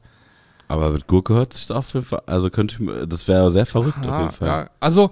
[0.69, 3.51] Aber mit Gurke hört sich das auf jeden Fall, also könnte ich, mir- das wäre
[3.51, 4.49] sehr verrückt auf jeden Fall.
[4.49, 5.11] Ja, also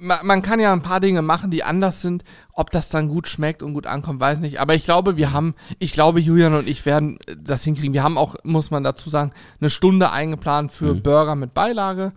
[0.00, 2.22] man kann ja ein paar Dinge machen, die anders sind.
[2.52, 4.60] Ob das dann gut schmeckt und gut ankommt, weiß nicht.
[4.60, 7.92] Aber ich glaube, wir haben, ich glaube, Julian und ich werden äh, das hinkriegen.
[7.94, 11.02] Wir haben auch, muss man dazu sagen, eine Stunde eingeplant für Mhm.
[11.02, 12.12] Burger mit Beilage.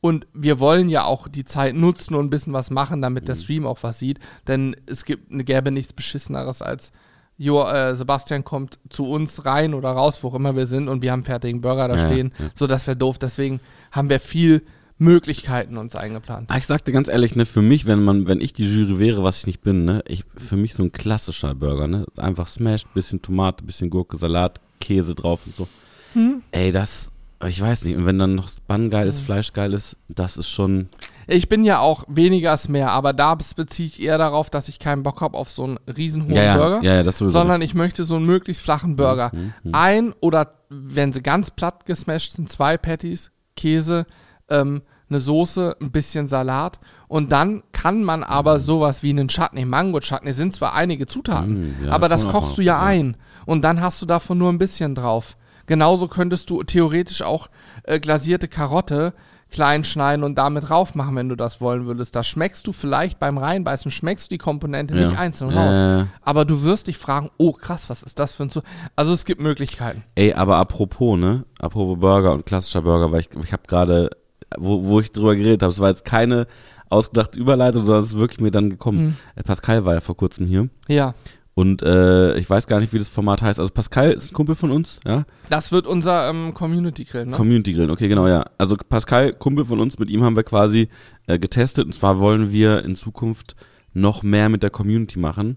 [0.00, 3.26] Und wir wollen ja auch die Zeit nutzen und ein bisschen was machen, damit Mhm.
[3.26, 4.18] der Stream auch was sieht.
[4.46, 6.92] Denn es gibt, gäbe nichts Beschisseneres als
[7.36, 11.02] Jo, äh, Sebastian kommt zu uns rein oder raus, wo auch immer wir sind, und
[11.02, 12.32] wir haben fertigen Burger da Ja, stehen.
[12.38, 12.44] ja.
[12.54, 13.18] So, das wäre doof.
[13.18, 13.58] Deswegen
[13.90, 14.62] haben wir viel
[14.98, 16.50] Möglichkeiten uns eingeplant.
[16.50, 19.22] Ah, Ich sagte ganz ehrlich, ne, für mich, wenn man, wenn ich die Jury wäre,
[19.24, 22.92] was ich nicht bin, ne, ich, für mich so ein klassischer Burger, ne, einfach smashed,
[22.94, 25.68] bisschen Tomate, bisschen Gurke, Salat, Käse drauf und so.
[26.12, 26.42] Hm?
[26.52, 27.10] Ey, das,
[27.44, 30.48] ich weiß nicht, und wenn dann noch Bann geil ist, Fleisch geil ist, das ist
[30.48, 30.88] schon,
[31.26, 34.78] Ich bin ja auch weniger ist mehr, aber da beziehe ich eher darauf, dass ich
[34.78, 37.38] keinen Bock habe auf so einen riesen hohen ja, ja, Burger, ja, ja, das sowieso.
[37.38, 39.32] sondern ich möchte so einen möglichst flachen Burger.
[39.72, 44.06] Ein oder, wenn sie ganz platt gesmashed sind, zwei Patties, Käse,
[44.48, 49.64] ähm, eine Soße, ein bisschen Salat und dann kann man aber sowas wie einen Chutney,
[49.64, 52.82] Mango-Chutney, sind zwar einige Zutaten, Mm, ja, aber das kochst du ja ja.
[52.82, 55.36] ein und dann hast du davon nur ein bisschen drauf.
[55.66, 57.48] Genauso könntest du theoretisch auch
[57.84, 59.14] äh, glasierte Karotte
[59.50, 62.16] klein schneiden und damit rauf machen, wenn du das wollen würdest.
[62.16, 65.06] Da schmeckst du vielleicht beim Reinbeißen, schmeckst du die Komponente Ja.
[65.06, 66.02] nicht einzeln raus.
[66.02, 68.62] Äh, Aber du wirst dich fragen, oh krass, was ist das für ein Zu...
[68.96, 70.02] Also es gibt Möglichkeiten.
[70.16, 71.44] ey, aber apropos, ne?
[71.60, 74.10] Apropos Burger und klassischer Burger, weil ich, ich habe gerade,
[74.58, 76.46] wo, wo ich drüber geredet habe, es war jetzt keine
[76.90, 79.16] ausgedachte Überleitung, sondern es ist wirklich mir dann gekommen.
[79.36, 79.42] Mhm.
[79.44, 81.14] Pascal war ja vor kurzem hier Ja.
[81.54, 83.58] und äh, ich weiß gar nicht, wie das Format heißt.
[83.58, 85.24] Also Pascal ist ein Kumpel von uns, ja?
[85.50, 87.32] Das wird unser ähm, Community-Grill, ne?
[87.36, 88.44] Community Grillen, okay, genau, ja.
[88.58, 90.88] Also Pascal, Kumpel von uns, mit ihm haben wir quasi
[91.26, 93.56] äh, getestet und zwar wollen wir in Zukunft
[93.92, 95.56] noch mehr mit der Community machen.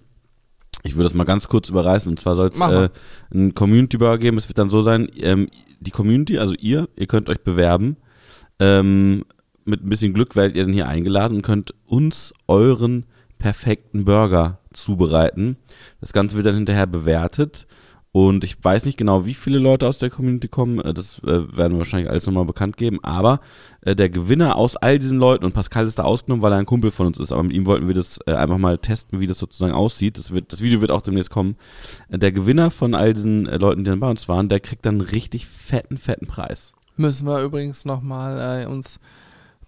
[0.84, 2.90] Ich würde das mal ganz kurz überreißen und zwar soll es äh,
[3.34, 4.38] einen Community Burger geben.
[4.38, 7.98] Es wird dann so sein, ähm, die Community, also ihr, ihr könnt euch bewerben.
[8.60, 9.26] Ähm,
[9.66, 13.06] mit ein bisschen Glück werdet ihr dann hier eingeladen und könnt uns euren
[13.38, 15.58] perfekten Burger zubereiten.
[16.02, 17.68] Das Ganze wird dann hinterher bewertet.
[18.14, 20.80] Und ich weiß nicht genau, wie viele Leute aus der Community kommen.
[20.80, 23.04] äh, Das äh, werden wir wahrscheinlich alles nochmal bekannt geben.
[23.04, 23.42] Aber
[23.82, 26.66] äh, der Gewinner aus all diesen Leuten, und Pascal ist da ausgenommen, weil er ein
[26.66, 29.38] Kumpel von uns ist, aber mit ihm wollten wir das einfach mal testen, wie das
[29.38, 30.18] sozusagen aussieht.
[30.18, 31.58] Das, wird, das Video wird auch demnächst kommen.
[32.10, 35.10] Der Gewinner von all diesen Leuten, die dann bei uns waren, der kriegt dann einen
[35.10, 36.74] richtig fetten, fetten Preis.
[36.98, 39.00] Müssen wir übrigens nochmal äh, uns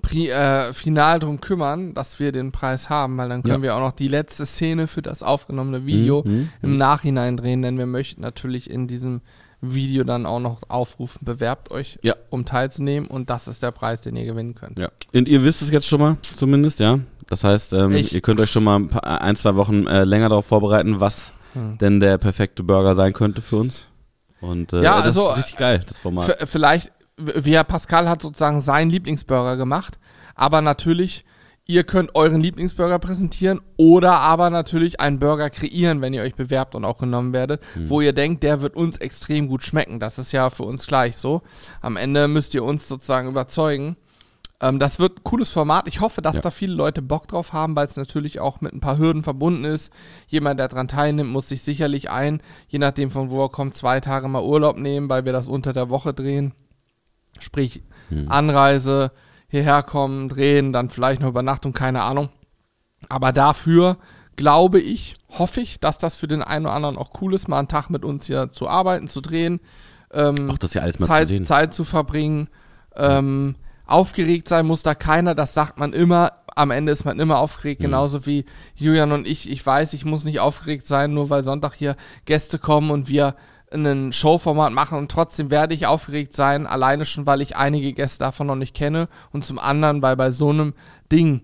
[0.02, 3.62] pri äh, final drum kümmern, dass wir den Preis haben, weil dann können Ja.
[3.62, 7.78] wir auch noch die letzte Szene für das aufgenommene Video Mhm, im Nachhinein drehen, denn
[7.78, 9.22] wir möchten natürlich in diesem
[9.62, 12.16] Video dann auch noch aufrufen, bewerbt euch, Ja.
[12.30, 14.80] um teilzunehmen und das ist der Preis, den ihr gewinnen könnt.
[14.80, 14.88] Ja.
[15.14, 17.00] Und ihr wisst es jetzt schon mal, zumindest, ja.
[17.28, 20.30] Das heißt, ähm, ihr könnt euch schon mal ein, paar, ein zwei Wochen äh, länger
[20.30, 21.78] darauf vorbereiten, was Hm.
[21.80, 23.88] denn der perfekte Burger sein könnte für uns.
[24.40, 26.38] Und äh, Ja, das also, ist richtig geil, das Format.
[26.48, 30.00] Vielleicht, wir Pascal hat sozusagen seinen Lieblingsburger gemacht,
[30.36, 31.26] aber natürlich,
[31.66, 36.74] ihr könnt euren Lieblingsburger präsentieren oder aber natürlich einen Burger kreieren, wenn ihr euch bewerbt
[36.76, 37.90] und auch genommen werdet, Hm.
[37.90, 40.00] wo ihr denkt, der wird uns extrem gut schmecken.
[40.00, 41.42] Das ist ja für uns gleich so.
[41.82, 43.98] Am Ende müsst ihr uns sozusagen überzeugen.
[44.62, 45.88] Ähm, das wird ein cooles Format.
[45.88, 46.42] Ich hoffe, dass Ja.
[46.42, 49.64] da viele Leute Bock drauf haben, weil es natürlich auch mit ein paar Hürden verbunden
[49.64, 49.90] ist.
[50.28, 54.00] Jemand, der daran teilnimmt, muss sich sicherlich ein, je nachdem von wo er kommt, zwei
[54.02, 56.54] Tage mal Urlaub nehmen, weil wir das unter der Woche drehen.
[57.40, 58.30] Sprich, Hm.
[58.30, 59.12] Anreise,
[59.48, 62.30] hierher kommen, drehen, dann vielleicht noch Übernachtung, keine Ahnung.
[63.08, 63.98] Aber dafür
[64.36, 67.60] glaube ich, hoffe ich, dass das für den einen oder anderen auch cool ist, mal
[67.60, 69.60] einen Tag mit uns hier zu arbeiten, zu drehen.
[70.12, 71.46] Ähm, Auch das ja alles mal zu Zeit, sehen.
[71.46, 72.48] Zeit zu verbringen.
[72.96, 76.32] Ähm, aufgeregt sein muss da keiner, das sagt man immer.
[76.56, 79.50] Am Ende ist man immer aufgeregt, genauso wie Julian und ich.
[79.50, 83.36] Ich weiß, ich muss nicht aufgeregt sein, nur weil Sonntag hier Gäste kommen und wir
[83.72, 88.20] ein Showformat machen und trotzdem werde ich aufgeregt sein, alleine schon, weil ich einige Gäste
[88.24, 90.74] davon noch nicht kenne und zum anderen, weil bei so einem
[91.12, 91.42] Ding,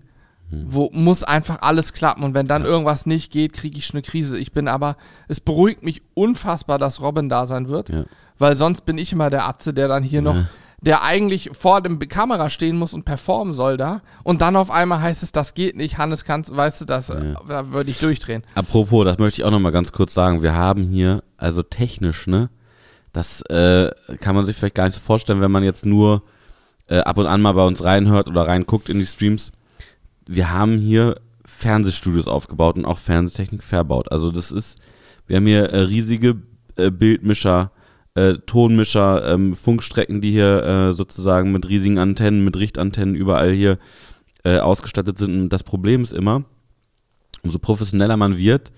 [0.48, 0.66] Mhm.
[0.68, 4.02] wo muss einfach alles klappen und wenn dann irgendwas nicht geht, kriege ich schon eine
[4.02, 4.38] Krise.
[4.38, 8.04] Ich bin aber, es beruhigt mich unfassbar, dass Robin da sein wird, Ja.
[8.38, 10.36] weil sonst bin ich immer der Atze, der dann hier noch,
[10.86, 15.02] der eigentlich vor dem Kamera stehen muss und performen soll da und dann auf einmal
[15.02, 18.44] heißt es, das geht nicht, Hannes kannst, weißt du, das, äh, da würde ich durchdrehen.
[18.54, 20.42] Apropos, das möchte ich auch noch mal ganz kurz sagen.
[20.42, 22.50] Wir haben hier, also technisch, ne,
[23.12, 26.22] das äh, kann man sich vielleicht gar nicht so vorstellen, wenn man jetzt nur
[26.86, 29.50] äh, ab und an mal bei uns reinhört oder reinguckt in die Streams.
[30.26, 34.12] Wir haben hier Fernsehstudios aufgebaut und auch Fernsehtechnik verbaut.
[34.12, 34.78] Also das ist,
[35.26, 36.36] wir haben hier äh, riesige
[36.76, 37.72] äh, Bildmischer,
[38.16, 43.78] äh, Tonmischer, ähm, Funkstrecken, die hier äh, sozusagen mit riesigen Antennen, mit Richtantennen überall hier
[44.44, 45.42] äh, ausgestattet sind.
[45.42, 46.44] Und das Problem ist immer,
[47.42, 48.72] umso professioneller man wird,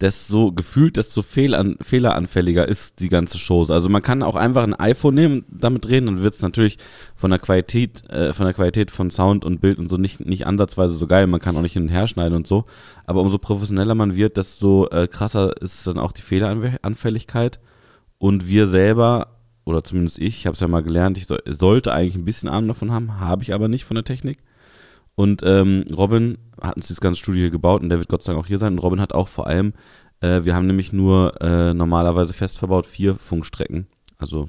[0.00, 3.64] desto gefühlt, desto fehlan fehleranfälliger ist die ganze Show.
[3.68, 6.78] Also man kann auch einfach ein iPhone nehmen und damit drehen, dann wird es natürlich
[7.14, 10.46] von der Qualität, äh, von der Qualität von Sound und Bild und so nicht, nicht
[10.46, 11.26] ansatzweise so geil.
[11.26, 12.66] Man kann auch nicht hin und her schneiden und so.
[13.06, 17.60] Aber umso professioneller man wird, desto äh, krasser ist dann auch die Fehleranfälligkeit.
[18.24, 21.92] Und wir selber, oder zumindest ich, ich habe es ja mal gelernt, ich so, sollte
[21.92, 24.38] eigentlich ein bisschen Ahnung davon haben, habe ich aber nicht von der Technik.
[25.14, 28.32] Und ähm, Robin hat uns das ganze Studio hier gebaut und der wird Gott sei
[28.32, 28.72] Dank auch hier sein.
[28.72, 29.74] Und Robin hat auch vor allem,
[30.22, 34.48] äh, wir haben nämlich nur äh, normalerweise fest verbaut vier Funkstrecken, also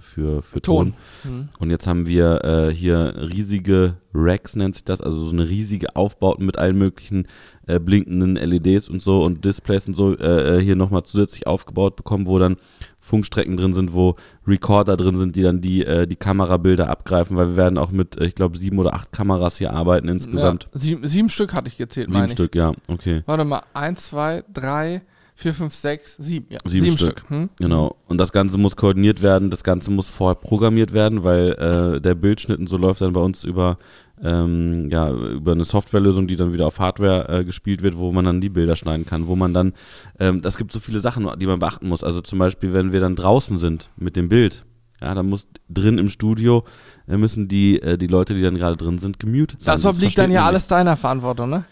[0.00, 0.94] für, für Ton.
[1.22, 1.32] Ton.
[1.32, 1.48] Mhm.
[1.58, 5.94] Und jetzt haben wir äh, hier riesige Racks, nennt sich das, also so eine riesige
[5.96, 7.26] Aufbauten mit allen möglichen
[7.66, 11.96] äh, blinkenden LEDs und so und Displays und so äh, äh, hier nochmal zusätzlich aufgebaut
[11.96, 12.56] bekommen, wo dann
[12.98, 17.50] Funkstrecken drin sind, wo Recorder drin sind, die dann die, äh, die Kamerabilder abgreifen, weil
[17.50, 20.68] wir werden auch mit, äh, ich glaube, sieben oder acht Kameras hier arbeiten insgesamt.
[20.72, 22.32] Ja, sieben, sieben Stück hatte ich gezählt, Sieben meine ich.
[22.32, 23.22] Stück, ja, okay.
[23.26, 25.02] Warte mal, eins, zwei, drei,
[25.40, 26.46] vier, fünf, sechs, sieben.
[26.50, 27.24] Ja, Sieben Stück.
[27.28, 27.50] Hm?
[27.58, 27.96] Genau.
[28.08, 32.14] Und das Ganze muss koordiniert werden, das Ganze muss vorher programmiert werden, weil äh, der
[32.14, 33.76] Bildschnitt und so läuft dann bei uns über,
[34.22, 38.24] ähm, ja, über eine Softwarelösung, die dann wieder auf Hardware äh, gespielt wird, wo man
[38.24, 39.72] dann die Bilder schneiden kann, wo man dann,
[40.18, 42.04] ähm, das gibt so viele Sachen, die man beachten muss.
[42.04, 44.64] Also zum Beispiel, wenn wir dann draußen sind mit dem Bild,
[45.00, 46.64] Ja, da muss drin im Studio
[47.08, 49.74] äh, müssen die, äh, die Leute, die dann gerade drin sind, gemutet sein.
[49.74, 51.64] Das obliegt dann ja alles deiner Verantwortung, ne?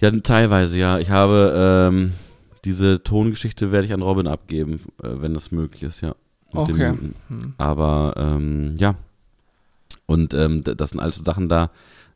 [0.00, 0.98] Ja, teilweise, ja.
[0.98, 2.12] Ich habe ähm,
[2.64, 6.14] diese Tongeschichte werde ich an Robin abgeben, äh, wenn das möglich ist, ja.
[6.52, 6.94] Mit dem Okay.
[7.28, 7.54] Hm.
[7.58, 8.94] Aber ähm, ja.
[10.06, 11.70] Und ähm, das sind alles so Sachen da,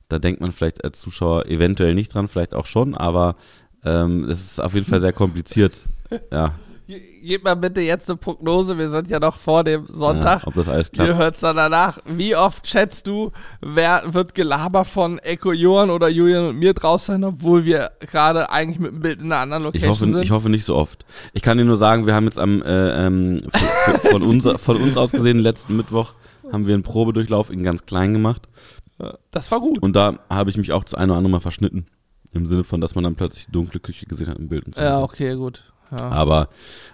[0.08, 3.36] da denkt man vielleicht als Zuschauer eventuell nicht dran, vielleicht auch schon, aber
[3.84, 5.80] ähm, es ist auf jeden Fall sehr kompliziert.
[6.30, 6.52] Ja,
[6.88, 10.42] Ge- Gib mal bitte jetzt eine Prognose, wir sind ja noch vor dem Sonntag.
[10.42, 11.14] ja, ob das alles Ihr klappt.
[11.14, 11.98] hört's dann danach.
[12.06, 17.06] Wie oft schätzt du, wer wird Gelaber von Echo Johann oder Julian und mir draus
[17.06, 20.22] sein, obwohl wir gerade eigentlich mit dem Bild in einer anderen Ich Location hoffe, sind?
[20.24, 21.04] ich hoffe nicht so oft.
[21.32, 24.76] Ich kann dir nur sagen, wir haben jetzt am äh, ähm, von, von, uns, von
[24.76, 26.14] uns aus gesehen letzten Mittwoch
[26.50, 28.48] haben wir einen Probedurchlauf in ganz klein gemacht.
[29.30, 29.80] das war gut.
[29.80, 31.86] Und da habe ich mich auch das eine oder andere Mal verschnitten.
[32.34, 34.64] Im Sinne von, dass man dann plötzlich die dunkle Küche gesehen hat im Bild.
[34.66, 34.80] Und so.
[34.80, 35.64] Ja, okay, gut.
[35.98, 36.08] Ja.
[36.10, 36.48] Aber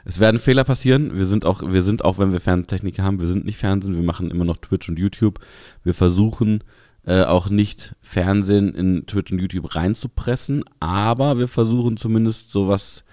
[0.04, 1.16] es werden Fehler passieren.
[1.16, 4.02] Wir sind auch, wir sind auch, wenn wir Ferntechniker haben, wir sind nicht Fernsehen, wir
[4.02, 5.38] machen immer noch Twitch und YouTube.
[5.84, 6.64] Wir versuchen
[7.06, 13.04] äh, auch nicht Fernsehen in Twitch und YouTube reinzupressen, aber wir versuchen zumindest so was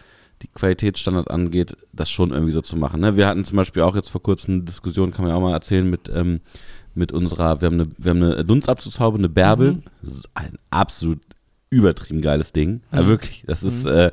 [0.41, 2.99] die Qualitätsstandard angeht, das schon irgendwie so zu machen.
[2.99, 3.15] Ne?
[3.15, 5.53] Wir hatten zum Beispiel auch jetzt vor kurzem eine Diskussion, kann man ja auch mal
[5.53, 6.41] erzählen, mit, ähm,
[6.93, 9.73] mit unserer, wir haben eine, wir haben eine Dunstabzugshaube, eine Bärbel.
[9.73, 9.83] Mhm.
[10.01, 11.19] Das ist ein absolut
[11.69, 12.81] übertrieben geiles Ding.
[12.91, 13.07] Ja, Mhm.
[13.07, 14.11] wirklich, das ist äh,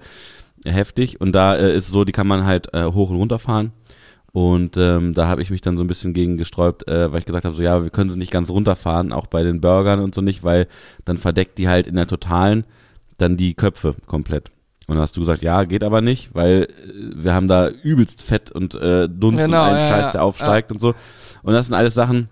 [0.64, 1.20] heftig.
[1.20, 3.72] Und da äh, ist es so, die kann man halt äh, hoch und runter fahren.
[4.32, 7.26] Und ähm, da habe ich mich dann so ein bisschen gegen gesträubt, äh, weil ich
[7.26, 10.14] gesagt habe, so ja, wir können sie nicht ganz runterfahren, auch bei den Burgern und
[10.14, 10.68] so nicht, weil
[11.04, 12.64] dann verdeckt die halt in der totalen
[13.18, 14.48] dann die Köpfe komplett.
[14.86, 18.22] Und dann hast du gesagt, ja, geht aber nicht, weil äh, wir haben da übelst
[18.22, 20.94] Fett und äh, Dunst Genau, und einen ja, Scheiß, ja, der aufsteigt und so.
[21.42, 22.28] Und das sind alles Sachen,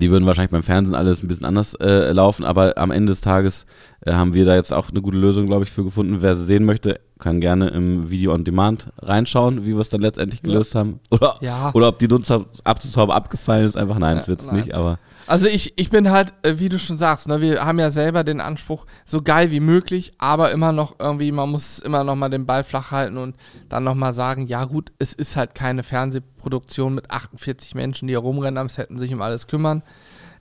[0.00, 3.20] die würden wahrscheinlich beim Fernsehen alles ein bisschen anders äh, laufen, aber am Ende des
[3.20, 3.66] Tages
[4.04, 6.16] äh, haben wir da jetzt auch eine gute Lösung, glaube ich, für gefunden.
[6.20, 10.00] Wer sie sehen möchte, kann gerne im Video on Demand reinschauen, wie wir es dann
[10.02, 11.00] letztendlich gelöst haben.
[11.10, 11.70] Oder, Ja.
[11.74, 14.56] oder ob die Dunstabzugshaube abgefallen ist, einfach nein, das Ja, wird's nein.
[14.56, 17.78] nicht, aber Also ich, ich bin halt, äh, wie du schon sagst, ne, wir haben
[17.78, 22.04] ja selber den Anspruch, so geil wie möglich, aber immer noch irgendwie, man muss immer
[22.04, 23.36] noch mal den Ball flach halten und
[23.68, 28.12] dann noch mal sagen, ja gut, es ist halt keine Fernsehproduktion mit 48 Menschen, die
[28.12, 29.82] hier rumrennen am Set und sich um alles kümmern.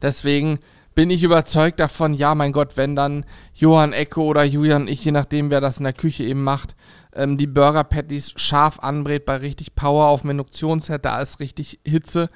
[0.02, 0.60] Deswegen
[0.96, 5.12] bin ich überzeugt davon, ja mein Gott, wenn dann Johann Echo oder Julian, ich, je
[5.12, 6.76] nachdem wer das in der Küche eben macht,
[7.16, 11.80] ähm, die Burger Patties scharf anbrät bei richtig Power auf dem Induktionsset, da ist richtig
[11.86, 12.30] Hitze,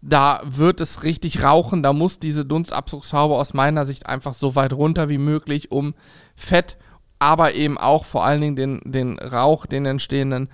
[0.00, 4.72] da wird es richtig rauchen, da muss diese Dunstabzugshaube aus meiner Sicht einfach so weit
[4.72, 5.94] runter wie möglich, um
[6.36, 6.76] Fett,
[7.18, 10.50] aber eben auch vor allen Dingen den, den Rauch, den entstehenden,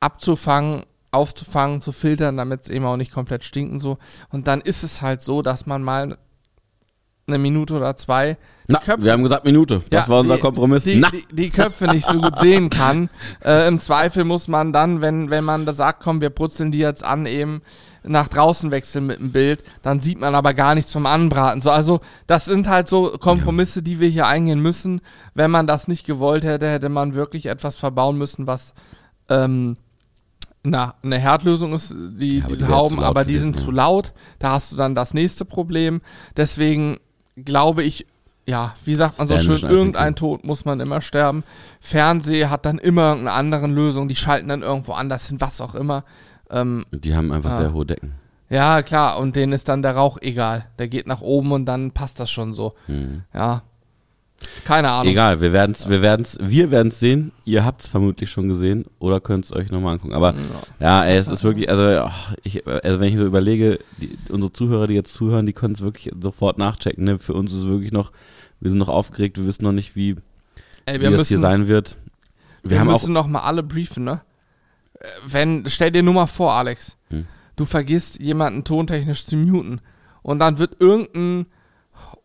[0.00, 3.98] abzufangen, aufzufangen, zu filtern, damit es eben auch nicht komplett stinken so.
[4.30, 6.16] Und dann ist es halt so, dass man mal
[7.26, 8.36] eine Minute oder zwei
[8.68, 9.82] na, Köpfe- wir haben gesagt Minute.
[9.90, 10.84] Das Ja, war unser die- Kompromiss.
[10.84, 13.08] die, die, die Köpfe nicht so gut sehen kann.
[13.44, 16.78] Äh, Im Zweifel muss man dann, wenn, wenn man da sagt, komm, wir putzeln die
[16.78, 17.62] jetzt an, eben
[18.06, 21.60] nach draußen wechseln mit dem Bild, dann sieht man aber gar nichts vom Anbraten.
[21.60, 25.00] So, also das sind halt so Kompromisse, die wir hier eingehen müssen.
[25.34, 28.74] Wenn man das nicht gewollt hätte, hätte man wirklich etwas verbauen müssen, was
[29.28, 29.76] ähm,
[30.62, 33.70] na, eine Herdlösung ist, die, Ja, aber die diese wäre Hauben, aber die sind zu
[33.70, 34.12] laut.
[34.38, 36.00] Da hast du dann das nächste Problem.
[36.36, 36.98] Deswegen
[37.36, 38.06] glaube ich,
[38.46, 40.14] ja, wie sagt man so schön, irgendein.
[40.14, 41.42] Tod muss man immer sterben.
[41.80, 45.74] Fernseh hat dann immer eine andere Lösung, die schalten dann irgendwo anders hin, was auch
[45.74, 46.04] immer.
[46.50, 47.56] Ähm, die haben einfach Ah.
[47.58, 48.12] sehr hohe Decken.
[48.48, 50.66] ja, klar, und denen ist dann der Rauch egal.
[50.78, 52.74] Der geht nach oben und dann passt das schon so.
[52.86, 53.22] Hm.
[53.34, 53.62] Ja.
[54.64, 55.10] Keine Ahnung.
[55.10, 57.32] Egal, wir werden's, wir werden's, wir werden's sehen.
[57.46, 60.12] Ihr habt's vermutlich schon gesehen oder könnt's euch nochmal angucken.
[60.14, 60.34] Aber
[60.78, 64.16] ja, ey, es ist wirklich, also, ach, ich, also wenn ich mir so überlege, die,
[64.28, 67.04] unsere Zuhörer, die jetzt zuhören, die können es wirklich sofort nachchecken.
[67.04, 67.18] Ne?
[67.18, 68.12] Für uns ist es wirklich noch,
[68.60, 70.16] wir sind noch aufgeregt, wir wissen noch nicht, wie,
[70.84, 71.96] Ey, wie wir das hier müssen, sein wird.
[72.62, 74.20] Wir, wir haben müssen noch mal alle briefen, ne?
[74.98, 77.26] Äh, Wenn, stell dir nur mal vor, Alex, Hm.
[77.56, 79.80] du vergisst, jemanden tontechnisch zu muten
[80.22, 81.46] und dann wird irgendein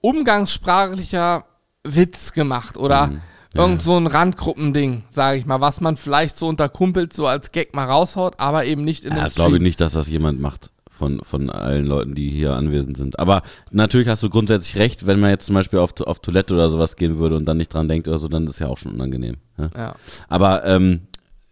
[0.02, 1.46] umgangssprachlicher
[1.84, 3.20] Witz gemacht oder Hm,
[3.56, 3.62] ja.
[3.64, 7.52] irgend so ein Randgruppending, sage ich mal, was man vielleicht so unter Kumpels so als
[7.52, 9.64] Gag mal raushaut, aber eben nicht in ja, dem ich glaube Stream.
[9.64, 10.70] nicht, dass das jemand macht.
[10.90, 13.18] Von, von allen Leuten, die hier anwesend sind.
[13.18, 16.70] Aber natürlich hast du grundsätzlich recht, wenn man jetzt zum Beispiel auf, auf Toilette oder
[16.70, 18.92] sowas gehen würde und dann nicht dran denkt oder so, dann ist ja auch schon
[18.94, 19.38] unangenehm.
[19.58, 19.72] Ne?
[19.76, 19.96] Ja.
[20.30, 21.08] Aber ähm,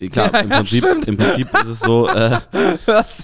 [0.07, 2.37] klar, Ja, im, Prinzip, im Prinzip ist es so, äh,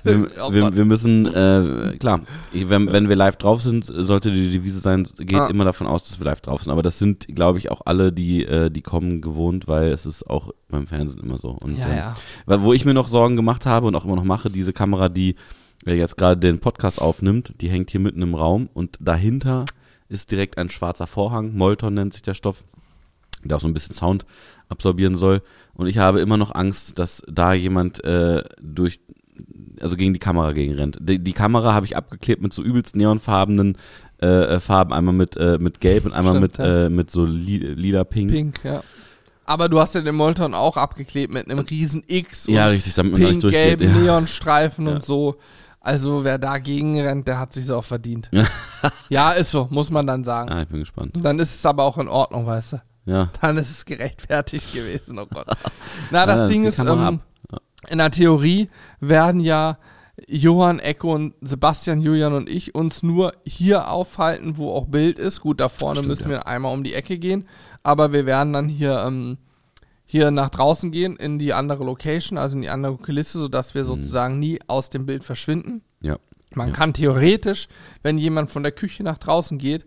[0.03, 4.51] wir, oh wir, wir müssen, äh, klar, wenn, wenn wir live drauf sind, sollte die
[4.51, 5.47] Devise sein, geht Ah.
[5.47, 6.71] immer davon aus, dass wir live drauf sind.
[6.71, 10.29] Aber das sind, glaube ich, auch alle, die, äh, die kommen gewohnt, weil es ist
[10.29, 11.51] auch beim Fernsehen immer so.
[11.63, 12.13] Und, ja, ähm, ja.
[12.45, 15.07] weil, wo ich mir noch Sorgen gemacht habe und auch immer noch mache, diese Kamera,
[15.07, 15.35] die
[15.85, 19.65] äh, jetzt gerade den Podcast aufnimmt, die hängt hier mitten im Raum und dahinter
[20.09, 22.63] ist direkt ein schwarzer Vorhang, Molton nennt sich der Stoff,
[23.43, 24.25] der auch so ein bisschen Sound
[24.69, 25.41] absorbieren soll.
[25.73, 29.01] Und ich habe immer noch Angst, dass da jemand äh, durch
[29.81, 30.97] also gegen die Kamera gegenrennt.
[31.01, 33.77] Die, die Kamera habe ich abgeklebt mit so übelst neonfarbenen
[34.21, 36.85] äh, äh, Farben, einmal mit, äh, mit Gelb und einmal Stimmt, mit, ja.
[36.85, 38.31] äh, mit so li lila Pink.
[38.31, 38.81] Pink, ja.
[39.45, 42.95] Aber du hast ja den Molton auch abgeklebt mit einem riesen X Ja, und richtig,
[42.95, 43.81] damit pink, gelb, durchgeht.
[43.81, 43.93] Ja.
[43.99, 44.93] Neonstreifen Ja.
[44.93, 45.35] und so.
[45.81, 48.31] Also wer dagegen rennt, der hat sich auch verdient.
[49.09, 50.49] ja, ist so, muss man dann sagen.
[50.49, 51.13] Ah, ich bin gespannt.
[51.21, 52.77] Dann ist es aber auch in Ordnung, weißt du.
[53.05, 53.29] Ja.
[53.41, 55.47] Dann ist es gerechtfertigt gewesen, oh Gott.
[56.11, 57.19] Na, das Ja, Ding ist, ähm, ab.
[57.89, 59.77] in der Theorie werden ja
[60.27, 65.41] Johann, Ecko und Sebastian, Julian und ich uns nur hier aufhalten, wo auch Bild ist.
[65.41, 66.37] Gut, da vorne Stimmt, müssen ja.
[66.37, 67.47] wir einmal um die Ecke gehen,
[67.83, 69.37] aber wir werden dann hier, ähm,
[70.05, 73.83] hier nach draußen gehen, in die andere Location, also in die andere Kulisse, sodass wir
[73.83, 73.87] Mhm.
[73.87, 75.81] sozusagen nie aus dem Bild verschwinden.
[76.01, 76.17] Ja.
[76.53, 76.73] Man Ja.
[76.75, 77.67] kann theoretisch,
[78.01, 79.83] wenn jemand von der Küche nach draußen geht,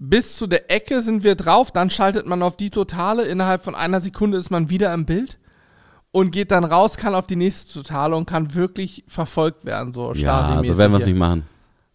[0.00, 3.74] bis zu der Ecke sind wir drauf, dann schaltet man auf die Totale, innerhalb von
[3.74, 5.38] einer Sekunde ist man wieder im Bild
[6.10, 10.12] und geht dann raus, kann auf die nächste Totale und kann wirklich verfolgt werden, so
[10.14, 11.44] Ja, also werden wir es nicht machen.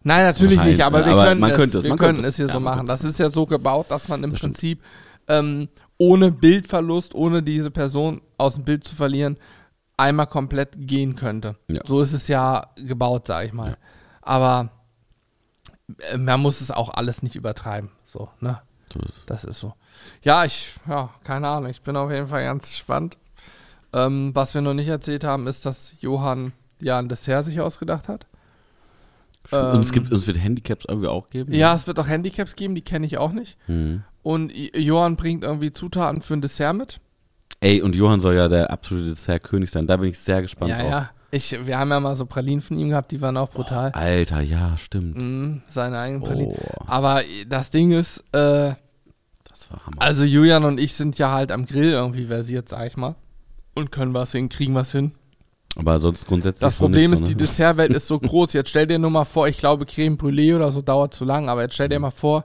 [0.04, 2.14] Nein, natürlich Nein, nicht, aber wir aber können man es, könnte es, wir man könnten
[2.22, 2.86] könnte es hier so Ja, man machen.
[2.86, 4.40] Das ist ja so gebaut, dass man im Das.
[4.40, 4.80] Prinzip
[5.26, 9.36] ähm, ohne Bildverlust, ohne diese Person aus dem Bild zu verlieren,
[9.96, 11.56] einmal komplett gehen könnte.
[11.66, 11.80] Ja.
[11.84, 13.70] So ist es ja gebaut, sag ich mal.
[13.70, 13.76] Ja.
[14.22, 14.70] Aber
[16.12, 17.90] äh, man muss es auch alles nicht übertreiben.
[18.16, 18.60] So, ne?
[18.94, 19.12] Es.
[19.26, 19.74] Das ist so.
[20.22, 21.70] Ja, ich, ja, keine Ahnung.
[21.70, 23.18] Ich bin auf jeden Fall ganz gespannt.
[23.92, 28.08] Ähm, was wir noch nicht erzählt haben, ist, dass Johann ja ein Dessert sich ausgedacht
[28.08, 28.26] hat.
[29.50, 31.52] und es Ähm, gibt, uns wird Handicaps irgendwie auch geben.
[31.52, 33.58] Ja, es wird auch Handicaps geben, die kenne ich auch nicht.
[33.68, 34.02] Mhm.
[34.22, 37.00] Und Johann bringt irgendwie Zutaten für ein Dessert mit.
[37.60, 39.86] Ey, und Johann soll ja der absolute Dessertkönig sein.
[39.86, 40.90] Da bin ich sehr gespannt ja, drauf.
[40.90, 41.10] ja.
[41.36, 43.92] Ich, wir haben ja mal so Pralinen von ihm gehabt, die waren auch brutal.
[43.92, 45.16] Alter, ja, stimmt.
[45.16, 46.56] Mhm, seine eigenen Pralinen.
[46.56, 48.74] Oh, Aber das Ding ist, äh,
[49.48, 49.96] das war Hammer.
[50.00, 53.14] also Julian und ich sind ja halt am Grill irgendwie versiert, sag ich mal.
[53.74, 55.12] Und können was hin, kriegen was hin.
[55.78, 56.60] Aber sonst grundsätzlich.
[56.60, 57.36] Das Problem ist, so, die ne?
[57.38, 58.54] Dessertwelt ist so groß.
[58.54, 61.48] Jetzt stell dir nur mal vor, ich glaube, Creme Brûlée oder so dauert zu lang,
[61.50, 62.44] aber jetzt stell dir mal vor,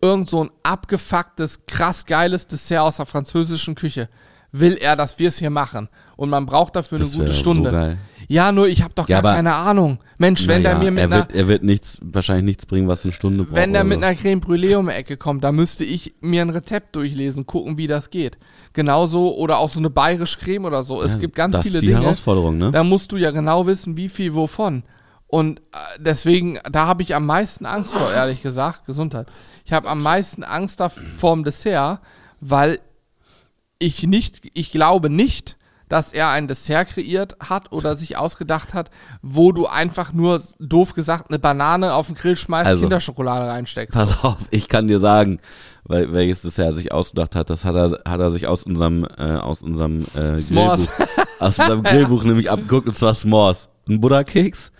[0.00, 4.08] irgend so ein abgefucktes, krass geiles Dessert aus der französischen Küche.
[4.50, 5.88] Will er, dass wir es hier machen?
[6.16, 7.70] Und man braucht dafür Das eine gute Stunde.
[7.70, 7.98] So geil.
[8.28, 9.98] Ja, nur ich habe doch Ja, gar keine Ahnung.
[10.18, 13.04] Mensch, wenn der mir mit er einer, wird, er wird nichts, wahrscheinlich nichts bringen, was
[13.04, 13.56] eine Stunde braucht.
[13.56, 14.04] wenn der mit so.
[14.04, 17.78] einer Creme Brûlée um die Ecke kommt, da müsste ich mir ein Rezept durchlesen, gucken,
[17.78, 18.38] wie das geht.
[18.72, 21.02] Genauso oder auch so eine bayerische Creme oder so.
[21.02, 22.00] Es Ja, gibt ganz das viele ist die Dinge.
[22.02, 22.70] Herausforderung, ne?
[22.70, 24.84] Da musst du ja genau wissen, wie viel wovon.
[25.26, 25.62] Und äh,
[25.98, 28.84] deswegen, da habe ich am meisten Angst vor, ehrlich gesagt.
[28.84, 29.26] Gesundheit.
[29.64, 32.00] Ich habe am meisten Angst da vorm Dessert,
[32.40, 32.78] weil
[33.78, 35.56] ich nicht, ich glaube nicht,
[35.92, 40.94] dass er ein Dessert kreiert hat oder sich ausgedacht hat, wo du einfach nur, doof
[40.94, 43.94] gesagt, eine Banane auf den Grill schmeißt, Also, Kinderschokolade reinsteckst.
[43.94, 45.38] Pass auf, ich kann dir sagen,
[45.84, 47.50] weil, welches Dessert er sich ausgedacht hat.
[47.50, 50.40] Das hat er, hat er sich aus unserem, äh, aus unserem äh.
[50.40, 50.88] Grillbuch,
[51.40, 53.68] aus unserem Grillbuch nämlich abgeguckt und zwar S'mores.
[53.86, 54.72] Ein Buddha-Keks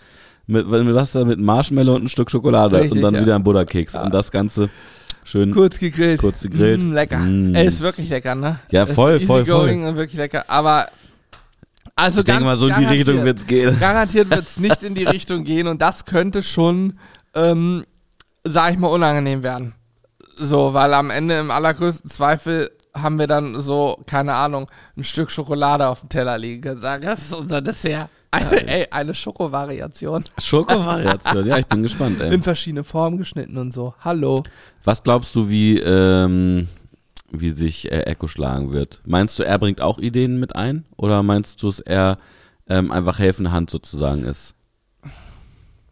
[0.47, 3.21] mit, mit was da, mit Marshmallow und ein Stück Schokolade Richtig, und dann ja.
[3.21, 4.67] wieder ein Buddha-Keks und das Ganze
[5.23, 5.51] schön.
[5.51, 6.21] Kurz gegrillt.
[6.21, 6.81] Kurz gegrillt.
[6.81, 7.19] Mm, lecker.
[7.19, 7.53] Mm.
[7.53, 8.57] Er ist wirklich lecker, ne?
[8.71, 10.45] Ja, Ist voll, voll, easygoing und wirklich lecker.
[10.47, 10.87] Aber
[11.95, 13.79] also ich denke mal, so in die garantiert- Richtung wird's gehen.
[13.79, 16.97] Garantiert wird es nicht in die Richtung gehen und das könnte schon,
[17.33, 17.85] ähm,
[18.43, 19.73] sag ich mal, unangenehm werden.
[20.35, 25.31] So, weil am Ende im allergrößten Zweifel haben wir dann so, keine Ahnung, ein Stück
[25.31, 28.09] Schokolade auf dem Teller liegen und sagen, das ist unser Dessert.
[28.31, 30.23] Eine, ey, eine Schokovariation.
[30.39, 32.33] Schokovariation, ja, ich bin gespannt, ey.
[32.33, 33.93] In verschiedene Formen geschnitten und so.
[33.99, 34.41] Hallo.
[34.83, 36.67] Was glaubst du, wie, ähm,
[37.33, 39.01] wie sich äh, Echo schlagen wird?
[39.05, 40.85] Meinst du, er bringt auch Ideen mit ein?
[40.95, 42.19] Oder meinst du, dass er
[42.69, 44.55] ähm, einfach helfende Hand sozusagen ist?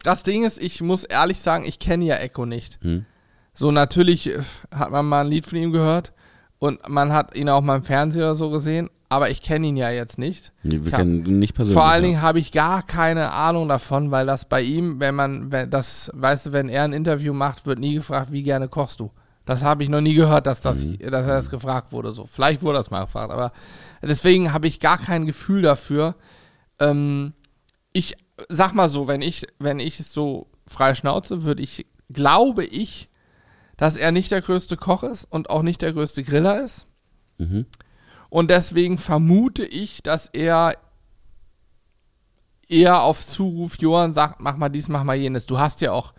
[0.04, 2.80] Das Ding ist, ich muss ehrlich sagen, ich kenne ja Echo nicht.
[2.82, 3.06] Hm?
[3.54, 4.40] So, natürlich äh,
[4.74, 6.14] hat man mal ein Lied von ihm gehört
[6.60, 9.78] und man hat ihn auch mal im Fernsehen oder so gesehen, aber ich kenne ihn
[9.78, 10.54] ja jetzt nicht.
[10.64, 11.74] Nee, Wir Ich kennen ihn nicht persönlich.
[11.74, 12.10] Vor allen ja.
[12.10, 16.12] Dingen habe ich gar keine Ahnung davon, weil das bei ihm, wenn man, wenn das,
[16.14, 19.12] weißt du, wenn er ein Interview macht, wird nie gefragt, wie gerne kochst du.
[19.46, 21.00] Das habe ich noch nie gehört, dass, das, Mhm.
[21.00, 22.12] dass er das gefragt wurde.
[22.14, 23.52] So, vielleicht wurde das mal gefragt, aber
[24.02, 26.16] deswegen habe ich gar kein Gefühl dafür.
[26.80, 27.34] Ähm,
[27.94, 28.16] ich
[28.50, 33.10] sag mal so, wenn ich, wenn ich es so frei schnauze, würde ich, glaube ich,
[33.78, 36.86] dass er nicht der größte Koch ist und auch nicht der größte Griller ist.
[37.40, 37.66] Mhm.
[38.30, 40.74] Und deswegen vermute ich, dass er
[42.68, 45.46] eher auf Zuruf Johann sagt, mach mal dies, mach mal jenes.
[45.46, 46.14] Du hast ja auch,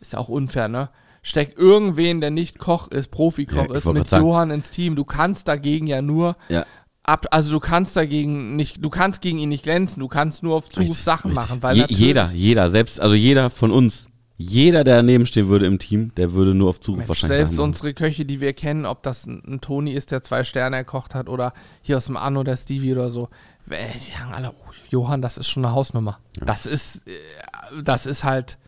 [0.00, 0.90] ist ja auch unfair, ne?
[1.28, 4.10] Steck irgendwen, der nicht Koch ist, Profikoch Ja, ist, mit.
[4.10, 4.96] Johann ins Team.
[4.96, 6.64] Du kannst dagegen ja nur Ja.
[7.02, 10.56] ab, also du kannst dagegen nicht, du kannst gegen ihn nicht glänzen, du kannst nur
[10.56, 11.48] auf Zuruf Sachen richtig.
[11.48, 14.06] machen, weil Je, jeder, jeder, selbst, also jeder von uns
[14.40, 17.58] jeder, der daneben stehen würde im Team, der würde nur auf Zuruf Mensch, wahrscheinlich selbst
[17.58, 21.14] unsere Köche, die wir kennen, ob das ein, ein Toni ist, der zwei Sterne erkocht
[21.14, 21.52] hat, oder
[21.82, 23.28] hier aus dem Anno der Stevie oder so,
[23.68, 26.20] äh, die sagen alle, oh, Johann, das ist schon eine Hausnummer.
[26.40, 28.58] Das ist, äh, das ist halt,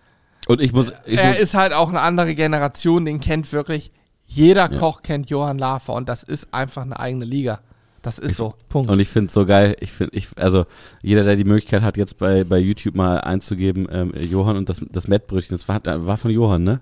[0.49, 3.93] Und ich muss, ich er muss ist halt auch eine andere Generation, den kennt wirklich,
[4.24, 4.78] jeder Ja.
[4.78, 7.61] Koch kennt Johann Lafer und das ist einfach eine eigene Liga.
[8.03, 8.55] Das ist so.
[8.70, 8.91] Punkt.
[8.91, 9.76] Und ich finde es so geil.
[9.80, 10.64] Ich finde, ich, also
[11.03, 14.80] jeder, der die Möglichkeit hat, jetzt bei, bei YouTube mal einzugeben, ähm, Johann und das,
[14.91, 16.80] das Mettbrötchen, das war, war von Johann, ne?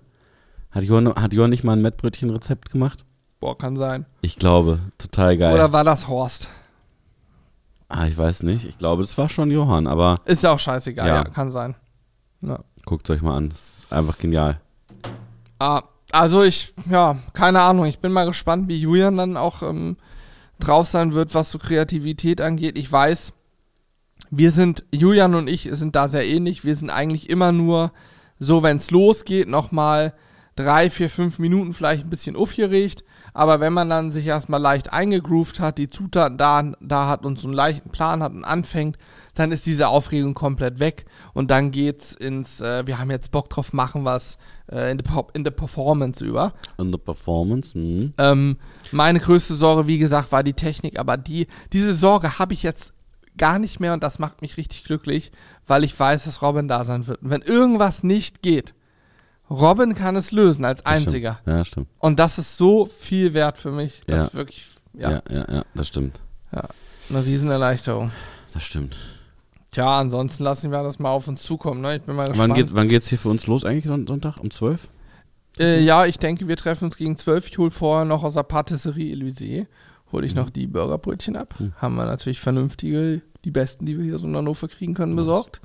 [0.71, 3.05] Hat Johann, hat Johann nicht mal ein Mettbrötchen-Rezept gemacht?
[3.41, 4.07] Boah, kann sein.
[4.21, 5.55] Ich glaube, total geil.
[5.55, 6.49] Oder war das Horst?
[7.89, 8.65] ah, ich weiß nicht.
[8.65, 11.25] Ich glaube, das war schon Johann, aber Ist ja auch scheißegal, ja, Ja.
[11.25, 11.75] kann sein.
[12.43, 12.61] Ja.
[12.89, 13.51] Guckt euch mal an.
[13.51, 14.61] Das ist einfach genial.
[15.59, 17.85] Ah, also ich, ja, keine Ahnung.
[17.85, 19.99] Ich bin mal gespannt, wie Julian dann auch ähm,
[20.59, 22.79] drauf sein wird, was so Kreativität angeht.
[22.79, 23.35] Ich weiß,
[24.31, 26.65] wir sind, Julian und ich sind da sehr ähnlich.
[26.65, 27.93] Wir sind eigentlich immer nur
[28.39, 30.15] so, wenn es losgeht, nochmal
[30.57, 33.05] drei, vier, fünf Minuten vielleicht ein bisschen aufgeregt.
[33.39, 37.39] Aber wenn man dann sich erstmal leicht eingegroovt hat, die Zutaten da, da hat und
[37.39, 38.99] so einen leichten Plan hat und anfängt,
[39.37, 41.05] dann ist diese Aufregung komplett weg.
[41.35, 44.39] Und dann geht's ins, äh, wir haben jetzt Bock drauf, machen was
[44.73, 45.01] äh, in,
[45.35, 46.53] in the Performance über.
[46.79, 48.13] Und the Performance, hm.
[48.19, 48.57] Ähm,
[48.91, 52.93] meine größte Sorge, wie gesagt, war die Technik, aber die, diese Sorge habe ich jetzt
[53.37, 55.31] gar nicht mehr und das macht mich richtig glücklich,
[55.65, 57.23] weil ich weiß, dass Robin da sein wird.
[57.23, 58.75] Und wenn irgendwas nicht geht,
[59.51, 61.07] Robin kann es lösen als Das stimmt.
[61.09, 61.39] einziger.
[61.47, 61.89] Ja, stimmt.
[61.99, 64.03] Und das ist so viel wert für mich.
[64.07, 64.25] Das Ja.
[64.27, 65.23] ist wirklich ja, Ja.
[65.31, 66.19] ja, ja, das stimmt.
[66.53, 68.11] eine Riesenerleichterung.
[68.53, 68.97] Das stimmt.
[69.71, 71.81] Tja, ansonsten lassen wir das mal auf uns zukommen.
[71.83, 71.97] Ne?
[71.97, 72.55] Ich bin mal Wann, gespannt.
[72.55, 74.41] geht, wann geht's hier für uns los eigentlich Son- Sonntag?
[74.41, 74.89] Um 12?
[75.59, 77.49] Äh, ja, ich denke, wir treffen uns gegen 12.
[77.49, 79.67] Ich hole vorher noch aus der Patisserie Elysée,
[80.13, 81.55] hole ich noch die Burgerbrötchen ab.
[81.59, 81.73] Mhm.
[81.77, 85.61] Haben wir natürlich vernünftige, die besten, die wir hier so in Hannover kriegen können, besorgt.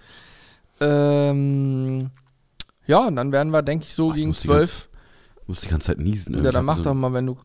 [0.79, 2.11] Ähm,
[2.87, 4.89] ja, und dann werden wir, denke ich, so Ach, ich gegen 12.
[5.41, 6.43] Ich muss die ganze Zeit niesen.
[6.43, 7.37] Ja, dann mach so- doch mal, wenn du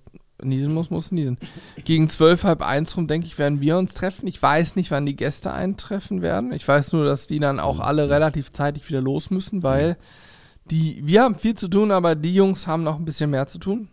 [0.42, 1.36] niesen musst, musst du niesen.
[1.84, 4.28] Gegen 12, halb eins rum, denke ich, werden wir uns treffen.
[4.28, 6.52] Ich weiß nicht, wann die Gäste eintreffen werden.
[6.52, 7.62] Ich weiß nur, dass die dann Mhm.
[7.62, 9.96] auch alle relativ zeitig wieder los müssen, weil
[10.70, 13.58] die, wir haben viel zu tun, aber die Jungs haben noch ein bisschen mehr zu
[13.58, 13.88] tun.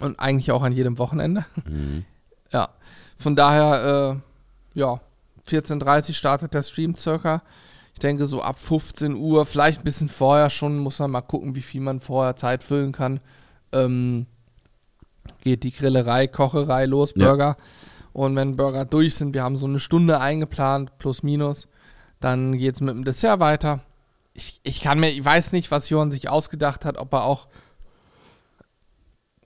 [0.00, 1.44] Und eigentlich auch an jedem Wochenende.
[1.64, 2.04] Mhm.
[2.52, 2.68] Ja.
[3.16, 4.20] Von daher,
[4.74, 5.00] äh, ja,
[5.48, 7.42] 14.30 startet der Stream circa.
[7.94, 11.54] Ich denke so ab 15 Uhr, vielleicht ein bisschen vorher schon, muss man mal gucken,
[11.54, 13.20] wie viel man vorher Zeit füllen kann.
[13.72, 14.26] Ähm,
[15.42, 17.28] geht die Grillerei, Kocherei los, Ja.
[17.28, 17.56] Burger.
[18.12, 21.68] Und wenn Burger durch sind, wir haben so eine Stunde eingeplant, plus minus,
[22.20, 23.80] dann geht es mit dem Dessert weiter.
[24.34, 27.46] Ich, ich kann mir, ich weiß nicht, was Johann sich ausgedacht hat, ob er auch,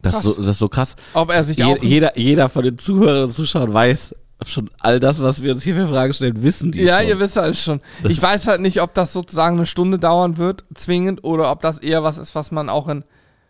[0.01, 0.36] Das, ist so, Krass.
[0.44, 0.97] das ist so krass.
[1.14, 4.14] ob er sich Je, auch jeder, jeder von den Zuhörern und Zuschauern weiß
[4.45, 7.09] schon all das, was wir uns hier für Fragen stellen, wissen die Ja, schon.
[7.09, 7.80] ihr wisst halt schon.
[8.09, 11.78] Ich weiß halt nicht, ob das sozusagen eine Stunde dauern wird, zwingend, oder ob das
[11.78, 13.05] eher was ist, was man auch in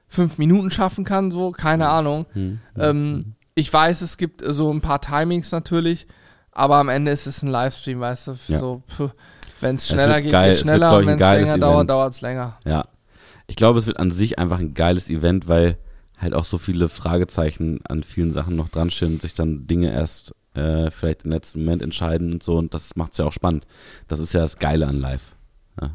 [0.09, 2.27] fünf Minuten schaffen kann, so, keine Ahnung.
[2.35, 2.61] Hm.
[2.79, 6.07] Ähm, ich weiß, es gibt so ein paar Timings natürlich,
[6.53, 8.59] aber am Ende ist es ein Livestream, weißt du, Ja.
[8.61, 8.83] so,
[9.61, 12.59] wenn es schneller geht, geil, geht schneller, wenn es länger dauert, dauert es länger.
[12.65, 12.87] Ja.
[13.49, 15.79] Ich glaube, es wird an sich einfach ein geiles Event, weil
[16.19, 19.93] halt auch so viele Fragezeichen an vielen Sachen noch dran stehen und sich dann Dinge
[19.93, 23.33] erst äh, vielleicht im letzten Moment entscheiden und so und das macht es ja auch
[23.33, 23.67] spannend.
[24.09, 25.33] Das ist ja das Geile an Live.
[25.81, 25.91] Ja.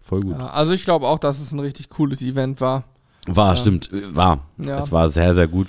[0.00, 0.38] Voll gut.
[0.38, 2.84] Ja, also ich glaube auch, dass es ein richtig cooles Event war.
[3.26, 3.56] War, Ja.
[3.56, 4.46] stimmt, war.
[4.58, 4.78] Ja.
[4.78, 5.68] Es war sehr, sehr gut.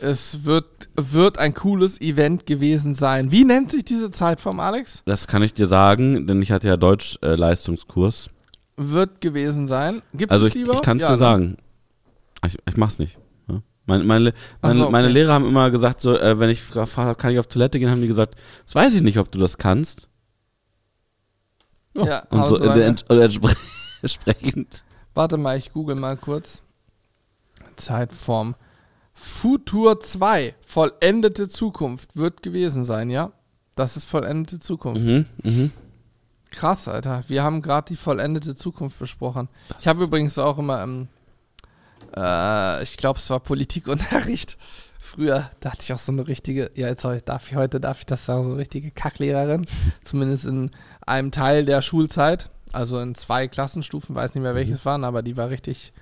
[0.00, 0.66] Es wird,
[0.96, 3.30] wird ein cooles Event gewesen sein.
[3.30, 5.02] Wie nennt sich diese Zeitform, Alex?
[5.06, 8.28] Das kann ich dir sagen, denn ich hatte ja Deutsch-Leistungskurs.
[8.76, 10.02] Wird gewesen sein.
[10.12, 10.80] Gibt also es ich, die überhaupt?
[10.80, 11.56] ich kann es dir sagen.
[12.44, 13.16] Ich, ich mach's nicht.
[13.86, 14.92] Meine, meine, meine, so, okay.
[14.92, 17.78] meine Lehrer haben immer gesagt, so, äh, wenn ich gefragt habe, kann ich auf Toilette
[17.78, 20.08] gehen, haben die gesagt, das weiß ich nicht, ob du das kannst.
[21.94, 22.84] Ja, Und so so lange.
[22.84, 23.04] ent,
[24.02, 24.84] entsprechend.
[25.14, 26.62] Warte mal, ich google mal kurz.
[27.76, 28.54] Zeitform.
[29.14, 33.32] Futur 2, vollendete Zukunft, wird gewesen sein, ja?
[33.74, 35.04] Das ist vollendete Zukunft.
[35.04, 35.70] Mhm, mhm.
[36.50, 37.22] Krass, Alter.
[37.28, 39.48] Wir haben gerade die vollendete Zukunft besprochen.
[39.78, 41.08] ich habe übrigens auch immer, ähm,
[42.16, 44.58] äh, ich glaube, es war Politikunterricht.
[44.98, 48.06] Früher, da hatte ich auch so eine richtige, ja, jetzt darf ich heute, darf ich
[48.06, 49.66] das sagen, so eine richtige Kacklehrerin.
[50.04, 50.70] Zumindest in
[51.06, 52.50] einem Teil der Schulzeit.
[52.72, 55.92] Also in zwei Klassenstufen, weiß nicht mehr welches waren, aber die war richtig,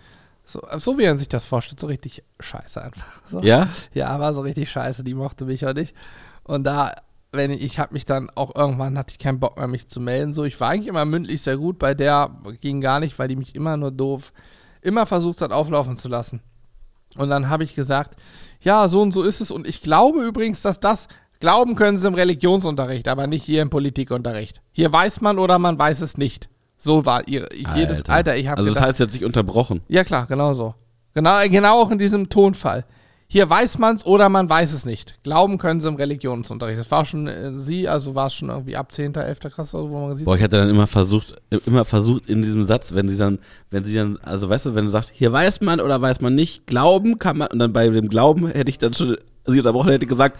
[0.45, 3.23] so, so wie man sich das vorstellt, so richtig scheiße einfach.
[3.27, 3.41] So.
[3.41, 3.69] Ja?
[3.93, 5.97] Ja, war so richtig scheiße, die mochte mich auch nicht.
[6.45, 6.93] Und da,
[7.33, 10.01] wenn ich, ich habe mich dann auch irgendwann, hatte ich keinen Bock mehr, mich zu
[10.01, 10.33] melden.
[10.33, 12.31] So, ich war eigentlich immer mündlich sehr gut, bei der
[12.61, 14.33] ging gar nicht, weil die mich immer nur doof,
[14.83, 16.41] immer versucht hat, auflaufen zu lassen.
[17.17, 18.21] Und dann habe ich gesagt,
[18.61, 19.51] ja, so und so ist es.
[19.51, 21.09] Und ich glaube übrigens, dass das,
[21.41, 24.61] glauben können sie im Religionsunterricht, aber nicht hier im Politikunterricht.
[24.73, 26.49] Hier weiß man oder man weiß es nicht.
[26.77, 28.13] So war ihre, jedes, Alter.
[28.13, 29.83] Alter, ich habe Also das gedacht, heißt jetzt nicht unterbrochen.
[29.89, 30.75] ja klar, genau so.
[31.15, 32.85] Genau, genau auch in diesem Tonfall.
[33.33, 35.15] Hier weiß man's oder man weiß es nicht.
[35.23, 36.81] Glauben können sie im Religionsunterricht.
[36.81, 39.39] Das war schon äh, sie, also war es schon irgendwie ab 10., 11.
[39.55, 40.25] Klasse, oder so, wo man sieht.
[40.25, 43.39] Boah, ich hatte dann immer versucht, immer versucht in diesem Satz, wenn sie dann,
[43.71, 46.35] wenn sie dann, also weißt du, wenn du sagst, hier weiß man oder weiß man
[46.35, 49.17] nicht, glauben kann man, und dann bei dem Glauben hätte ich dann schon
[49.47, 50.37] sie unterbrochen, hätte ich gesagt,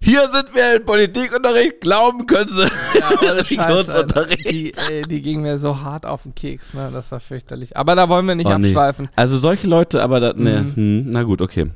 [0.00, 2.62] hier sind wir in Politikunterricht, glauben können sie.
[2.98, 3.08] Ja.
[3.10, 4.50] Religionsunterricht.
[4.50, 6.88] die, ey, die ging mir so hart auf den Keks, ne?
[6.92, 7.76] Das war fürchterlich.
[7.76, 8.68] Aber da wollen wir nicht Oh, nee.
[8.68, 9.08] abschweifen.
[9.16, 10.76] Also solche Leute, aber da, ne, Mhm.
[10.76, 11.66] hm, na gut, okay.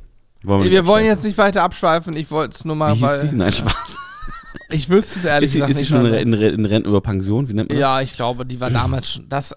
[0.42, 2.16] Wollen Wir, nicht wollen jetzt nicht weiter abschweifen.
[2.16, 3.30] Ich wollte es nur mal, Wie weil?
[3.32, 3.96] Nein, Spaß.
[4.70, 5.90] ich wüsste es ehrlich Ist sie, gesagt ist sie nicht.
[5.90, 7.48] schon in, in Renten über Pension?
[7.48, 7.80] Wie nennt man das?
[7.80, 9.28] ja, ich glaube, die war damals schon.
[9.28, 9.54] Das,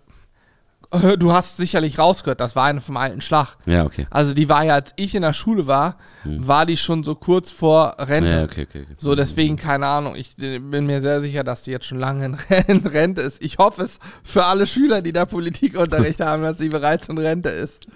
[1.19, 3.55] du hast sicherlich rausgehört, das war eine vom alten Schlag.
[3.65, 4.07] Ja, okay.
[4.09, 7.51] Also die war ja, als ich in der Schule war, war die schon so kurz
[7.51, 8.29] vor Rente.
[8.29, 8.38] Hm.
[8.38, 8.81] Ja, okay, okay.
[8.84, 8.95] okay.
[8.97, 10.15] So, deswegen, keine Ahnung.
[10.15, 13.41] Ich äh, bin mir sehr sicher, dass die jetzt schon lange in, Rente ist.
[13.43, 17.49] Ich hoffe es für alle Schüler, die da Politikunterricht haben, dass sie bereits in Rente
[17.49, 17.88] ist.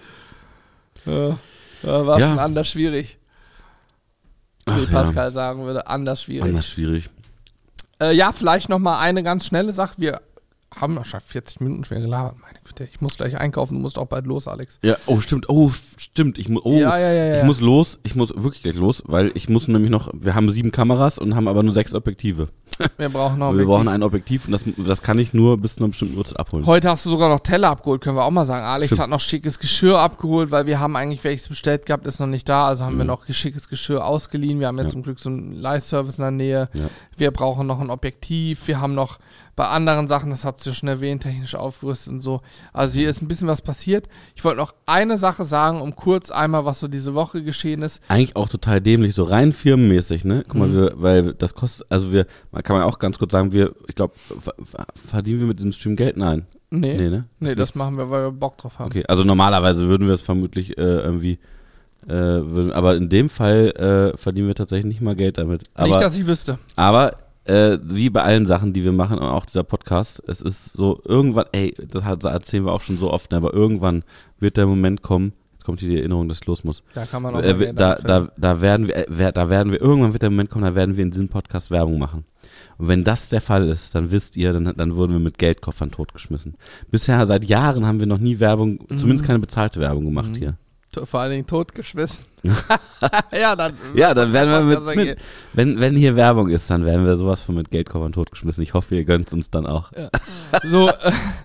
[1.05, 1.37] Ja,
[1.83, 2.29] war Ja.
[2.29, 3.17] schon anders schwierig.
[4.65, 4.89] Ach Wie ja.
[4.89, 6.43] Pascal sagen würde, anders schwierig.
[6.49, 7.09] Anders schwierig.
[8.01, 9.95] Äh, ja, vielleicht noch mal eine ganz schnelle Sache.
[9.97, 10.21] Wir
[10.75, 12.35] haben ja schon 40 Minuten schwer gelabert.
[12.41, 13.75] Meine Güte, ich muss gleich einkaufen.
[13.75, 14.79] Du musst auch bald los, Alex.
[14.83, 15.49] Ja, oh, stimmt.
[15.49, 16.37] Oh, stimmt.
[16.37, 17.37] Ich, mu oh, Ja, ja, ja, ja.
[17.39, 17.99] ich muss los.
[18.03, 20.11] Ich muss wirklich gleich los, weil ich muss nämlich noch.
[20.13, 22.49] Wir haben sieben Kameras und haben aber nur sechs Objektive.
[22.97, 23.67] Wir brauchen noch wir Objektiv.
[23.67, 26.65] brauchen ein Objektiv und das, das kann ich nur bis zu einer bestimmten Uhrzeit abholen.
[26.65, 28.65] Heute hast du sogar noch Teller abgeholt, können wir auch mal sagen.
[28.65, 29.01] Alex Stimmt.
[29.01, 32.47] hat noch schickes Geschirr abgeholt, weil wir haben eigentlich welches bestellt gehabt, ist noch nicht
[32.49, 32.67] da.
[32.67, 33.07] Also haben wir Mhm.
[33.09, 34.59] noch schickes Geschirr ausgeliehen.
[34.59, 34.91] Wir haben jetzt Ja.
[34.93, 36.69] zum Glück so einen Leihservice in der Nähe.
[36.73, 36.85] Ja.
[37.17, 38.67] Wir brauchen noch ein Objektiv.
[38.67, 39.19] Wir haben noch
[39.55, 42.41] bei anderen Sachen, das hat sie schon erwähnt, technisch aufgerüstet und so.
[42.73, 44.07] Also hier ist ein bisschen was passiert.
[44.35, 48.01] Ich wollte noch eine Sache sagen, um kurz einmal, was so diese Woche geschehen ist.
[48.07, 50.43] Eigentlich auch total dämlich, so rein firmenmäßig, ne?
[50.47, 50.73] Guck mal, Mhm.
[50.75, 53.95] wir, weil das kostet, also wir, man kann man auch ganz kurz sagen, wir, ich
[53.95, 54.13] glaube,
[55.07, 56.17] verdienen wir mit diesem Stream Geld?
[56.17, 56.45] Nein.
[56.69, 57.25] Nee, Nee, ne?
[57.39, 58.87] nee das machen wir, weil wir Bock drauf haben.
[58.87, 61.39] Okay, also normalerweise würden wir es vermutlich äh, irgendwie,
[62.07, 65.63] äh, würden, aber in dem Fall äh, verdienen wir tatsächlich nicht mal Geld damit.
[65.75, 66.59] Aber, nicht, dass ich wüsste.
[66.75, 67.15] aber
[67.45, 70.99] äh, wie bei allen Sachen, die wir machen und auch dieser Podcast, es ist so
[71.05, 74.03] irgendwann, ey, das hat- erzählen wir auch schon so oft, ne, aber irgendwann
[74.39, 76.83] wird der Moment kommen, jetzt kommt hier die Erinnerung, dass ich los muss.
[76.93, 80.11] Da kann man auch Äh, da, da, da werden wir, äh, da werden wir, irgendwann
[80.11, 82.25] wird der Moment kommen, da werden wir in diesem Podcast Werbung machen.
[82.77, 85.91] Und wenn das der Fall ist, dann wisst ihr, dann, dann wurden wir mit Geldkoffern
[85.91, 86.55] totgeschmissen.
[86.91, 88.97] Bisher, seit Jahren haben wir noch nie Werbung, Mhm.
[88.97, 90.35] zumindest keine bezahlte Werbung gemacht Mhm.
[90.35, 90.57] hier.
[91.03, 92.25] Vor allen Dingen totgeschmissen.
[93.37, 93.73] Ja, dann.
[93.95, 95.17] Ja, dann werden wir mit, mit
[95.53, 98.61] wenn, wenn hier Werbung ist, dann werden wir sowas von mit Geldkoffern totgeschmissen.
[98.61, 99.91] Ich hoffe, ihr gönnt uns dann auch.
[100.63, 100.93] So, äh,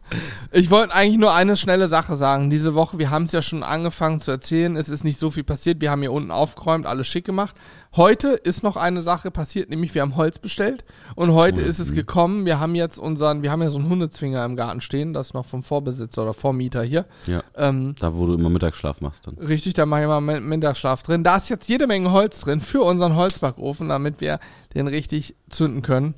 [0.52, 2.50] ich wollte eigentlich nur eine schnelle Sache sagen.
[2.50, 5.44] Diese Woche, wir haben es ja schon angefangen zu erzählen, es ist nicht so viel
[5.44, 5.80] passiert.
[5.80, 7.54] Wir haben hier unten aufgeräumt, alles schick gemacht.
[7.94, 10.82] Heute ist noch eine Sache passiert, nämlich wir haben Holz bestellt
[11.14, 11.96] und heute Oh, ist es mhm.
[11.96, 12.44] gekommen.
[12.46, 15.34] Wir haben jetzt unseren, wir haben ja so einen Hundezwinger im Garten stehen, das ist
[15.34, 17.04] noch vom Vorbesitzer oder Vormieter hier.
[17.26, 17.42] Ja.
[17.54, 19.34] Ähm, Da, wo du immer Mittagsschlaf machst dann.
[19.36, 20.40] Richtig, da mache ich mal Mi-
[20.82, 21.24] Mittagsschlaf drin.
[21.24, 24.38] Da ist jetzt jede Menge Holz drin für unseren Holzbackofen, damit wir
[24.74, 26.14] den richtig zünden können.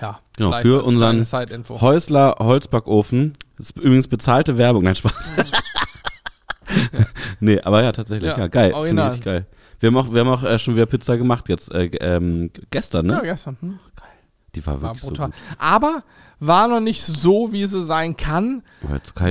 [0.00, 1.24] Ja, Genau, für unseren.
[1.80, 3.32] Häusler Holzbackofen.
[3.56, 4.84] Das ist übrigens bezahlte Werbung.
[4.84, 5.30] Nein, Spaß.
[7.40, 8.30] nee, aber ja, tatsächlich.
[8.30, 8.74] Ja, Ja, geil.
[8.84, 9.46] Finde ich geil.
[9.80, 13.06] Wir haben auch, wir haben auch äh, schon wieder Pizza gemacht jetzt, äh, ähm, gestern,
[13.06, 13.14] ne?
[13.14, 13.56] Ja, gestern.
[13.60, 13.78] Hm?
[14.56, 15.26] Die war War wirklich so brutal.
[15.28, 15.36] gut.
[15.58, 16.02] Aber
[16.38, 18.62] war noch nicht so, wie sie sein kann.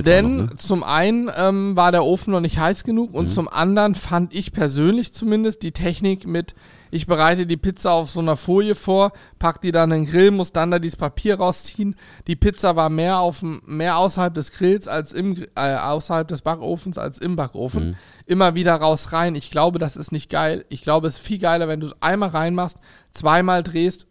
[0.05, 0.55] Denn war noch, ne?
[0.57, 3.29] zum einen ähm, war der Ofen noch nicht heiß genug und Mhm.
[3.31, 6.55] zum anderen fand ich persönlich zumindest die Technik mit,
[6.89, 10.31] ich bereite die Pizza auf so einer Folie vor, pack die dann in den Grill,
[10.31, 11.95] muss dann da dieses Papier rausziehen.
[12.25, 16.97] Die Pizza war mehr, auf, mehr außerhalb des Grills als im, äh, außerhalb des Backofens
[16.97, 17.89] als im Backofen.
[17.89, 17.95] Mhm.
[18.25, 19.35] Immer wieder raus rein.
[19.35, 20.65] Ich glaube, das ist nicht geil.
[20.69, 22.77] Ich glaube, es ist viel geiler, wenn du es einmal reinmachst,
[23.11, 24.07] zweimal drehst,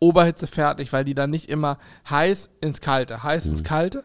[0.00, 1.78] Oberhitze fertig, weil die dann nicht immer
[2.08, 4.04] heiß ins Kalte, heiß ins Kalte.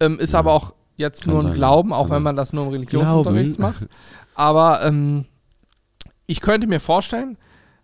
[0.00, 1.30] Ähm, ist aber auch jetzt Mhm.
[1.30, 2.22] Kann nur ein sein, Glauben, auch kann wenn sein.
[2.22, 3.88] man das nur im Religionsunterricht macht.
[4.34, 5.24] Aber ähm,
[6.26, 7.38] ich könnte mir vorstellen,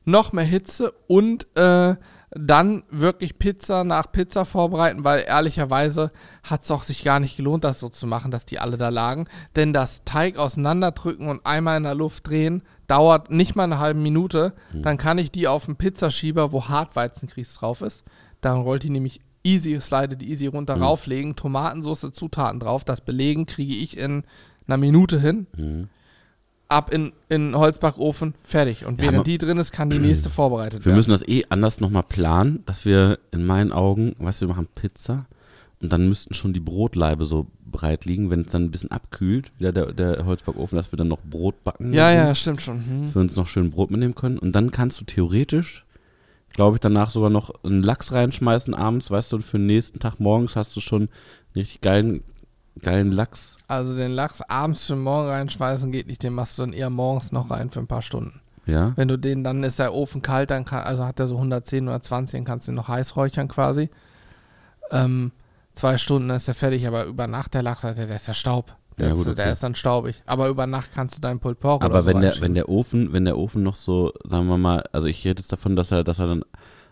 [0.04, 1.94] noch mehr Hitze und äh,
[2.46, 6.12] dann wirklich Pizza nach Pizza vorbereiten, weil ehrlicherweise
[6.42, 8.88] hat es auch sich gar nicht gelohnt, das so zu machen, dass die alle da
[8.90, 9.26] lagen.
[9.56, 14.00] Denn das Teig auseinanderdrücken und einmal in der Luft drehen, dauert nicht mal eine halbe
[14.00, 14.54] Minute.
[14.72, 18.04] Dann kann ich die auf den Pizzaschieber, wo Hartweizengrieß drauf ist.
[18.40, 20.82] Dann rollt die nämlich easy, slidet easy runter, Mhm.
[20.82, 22.84] rauflegen, Tomatensauce, Zutaten drauf.
[22.84, 24.24] Das belegen kriege ich in
[24.66, 25.88] einer Minute hin Mhm.
[26.68, 28.84] Ab in, in den Holzbackofen, fertig.
[28.84, 30.96] Und während die drin ist, kann die nächste vorbereitet Wir werden.
[30.96, 34.68] müssen das eh anders nochmal planen, dass wir in meinen Augen, weißt du, wir machen
[34.74, 35.26] Pizza
[35.80, 39.52] und dann müssten schon die Brotleibe so breit liegen, wenn es dann ein bisschen abkühlt,
[39.58, 41.92] wieder der, der Holzbackofen, dass wir dann noch Brot backen.
[41.92, 42.86] ja, müssen, ja, stimmt schon.
[42.86, 43.02] Hm.
[43.06, 45.84] Dass wir uns noch schön Brot mitnehmen können und dann kannst du theoretisch,
[46.52, 50.00] glaube ich, danach sogar noch einen Lachs reinschmeißen abends, weißt du, und für den nächsten
[50.00, 51.10] Tag morgens hast du schon einen
[51.56, 52.24] richtig geilen,
[52.82, 53.57] geilen Lachs.
[53.68, 57.32] Also den Lachs abends für morgen reinschmeißen geht nicht, den machst du dann eher morgens
[57.32, 58.40] noch rein für ein paar Stunden.
[58.64, 58.92] Ja.
[58.96, 61.86] Wenn du den, dann ist der Ofen kalt, dann kann, also hat er so 110
[61.86, 63.90] oder 20, dann kannst du ihn noch heiß räuchern quasi.
[64.90, 65.32] Ähm,
[65.74, 68.74] zwei Stunden ist er fertig, aber über Nacht der Lachs, der ist ja Staub.
[68.98, 69.52] Der, Ja, gut, ist, der okay.
[69.52, 70.22] ist dann staubig.
[70.26, 72.68] Aber über Nacht kannst du deinen Pulled Pork Aber oder so wenn der, wenn der
[72.68, 75.92] Ofen, wenn der Ofen noch so, sagen wir mal, also ich rede jetzt davon, dass
[75.92, 76.44] er, dass er dann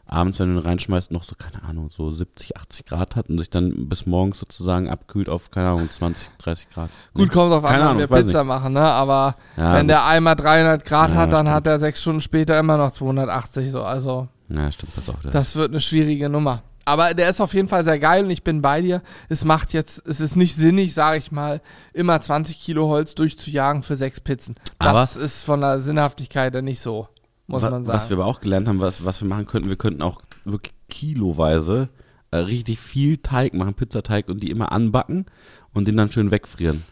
[0.06, 3.38] abends, wenn du ihn reinschmeißt, noch so, keine Ahnung, so 70, 80 Grad hat und
[3.38, 6.90] sich dann bis morgens sozusagen abkühlt auf, keine Ahnung, 20, 30 Grad.
[7.14, 8.80] Gut, kommt auf an, Ahnung, wir Pizza machen, ne?
[8.82, 11.56] Aber Ja, wenn der Eimer 300 Grad Ja, hat, dann stimmt.
[11.56, 13.82] hat er sechs Stunden später immer noch 280 so.
[13.82, 15.18] Also Ja, stimmt, das auch.
[15.30, 16.62] das wird eine schwierige Nummer.
[16.88, 19.02] Aber der ist auf jeden Fall sehr geil und ich bin bei dir.
[19.28, 21.60] Es macht jetzt, es ist nicht sinnig, sage ich mal,
[21.92, 24.54] immer 20 Kilo Holz durchzujagen für sechs Pizzen.
[24.78, 27.08] Das ist von der Sinnhaftigkeit ja nicht so,
[27.46, 27.96] muss Wa- man sagen.
[27.96, 30.74] Was wir aber auch gelernt haben, was, was wir machen könnten, wir könnten auch wirklich
[30.88, 31.88] kiloweise
[32.30, 35.26] äh, richtig viel Teig machen, Pizzateig und die immer anbacken
[35.72, 36.82] und den dann schön wegfrieren.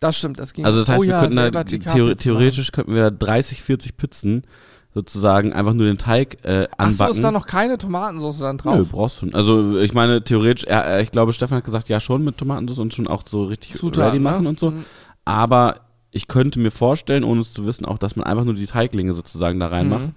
[0.00, 0.64] das stimmt, das ging.
[0.64, 4.42] Also das heißt, oh wir ja, könnten da, theor theoretisch könnten wir 30, 40 Pizzen
[4.92, 6.68] sozusagen einfach nur den Teig äh, machen.
[6.76, 7.14] Achso, anbacken.
[7.16, 8.88] ist da noch keine Tomatensauce dann Nö, drauf?
[8.90, 9.30] brauchst du.
[9.32, 12.92] Also ich meine, theoretisch, äh, ich glaube, Stefan hat gesagt, ja schon mit Tomatensauce und
[12.92, 14.24] schon auch so richtig Zutaten, ready ne?
[14.24, 14.72] machen und so.
[14.72, 14.84] Mhm.
[15.24, 15.76] Aber
[16.12, 19.12] ich könnte mir vorstellen, ohne es zu wissen, auch, dass man einfach nur die Teiglinge
[19.14, 20.12] sozusagen da reinmacht, Mhm.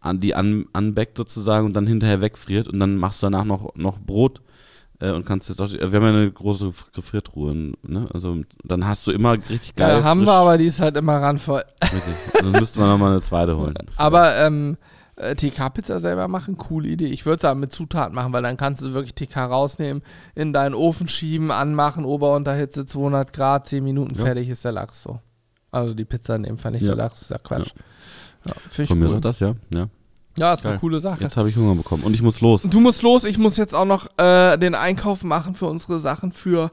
[0.00, 3.74] an die an, anbackt sozusagen und dann hinterher wegfriert und dann machst du danach noch,
[3.74, 4.40] noch Brot
[5.00, 8.08] äh, und kannst jetzt auch, wir haben ja eine große Gefriertruhe, ne?
[8.14, 9.98] Also dann hast du immer richtig geil.
[9.98, 11.62] Ja, haben frisch, wir, aber die ist halt immer randvoll.
[11.82, 12.14] Richtig.
[12.34, 13.74] Also müsste man nochmal eine zweite holen.
[13.96, 14.76] Aber ähm,
[15.16, 17.06] äh, TK-Pizza selber machen, coole Idee.
[17.06, 20.02] Ich würde es aber mit Zutaten machen, weil dann kannst du wirklich TK rausnehmen,
[20.34, 24.24] in deinen Ofen schieben, anmachen, Ober-Unterhitze 200 Grad, 10 Minuten, Ja.
[24.24, 25.20] fertig ist der Lachs so.
[25.74, 26.94] Also die Pizza in dem Fall, nicht Ja.
[26.94, 27.72] der Lachs, ist ja Quatsch.
[28.46, 29.20] Ja, Finde Von ich mir cool.
[29.20, 29.54] das, ja.
[29.72, 29.88] ja.
[30.36, 30.80] Ja, ist eine Geil.
[30.80, 31.22] coole Sache.
[31.22, 32.62] Jetzt habe ich Hunger bekommen und ich muss los.
[32.62, 36.32] Du musst los, ich muss jetzt auch noch äh, den Einkauf machen für unsere Sachen
[36.32, 36.70] für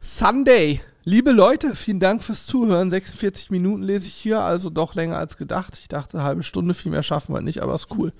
[0.00, 0.80] Sunday.
[1.04, 2.90] Liebe Leute, vielen Dank fürs Zuhören.
[2.90, 5.78] 46 Minuten lese ich hier, also doch länger als gedacht.
[5.78, 8.12] Ich dachte, eine halbe Stunde, viel mehr schaffen wir nicht, aber ist cool.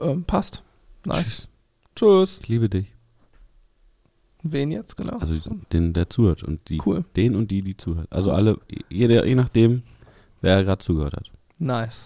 [0.00, 0.62] Ähm, passt.
[1.04, 1.48] Nice.
[1.94, 2.38] Tschüss.
[2.42, 2.94] Ich liebe dich.
[4.42, 5.16] Wen jetzt, genau?
[5.18, 5.34] Also
[5.72, 7.04] den, der zuhört und die, Cool.
[7.16, 8.06] den und die, die zuhört.
[8.10, 8.58] Also alle,
[8.88, 9.82] jeder, je nachdem,
[10.40, 11.30] wer gerade zugehört hat.
[11.58, 12.04] Nice.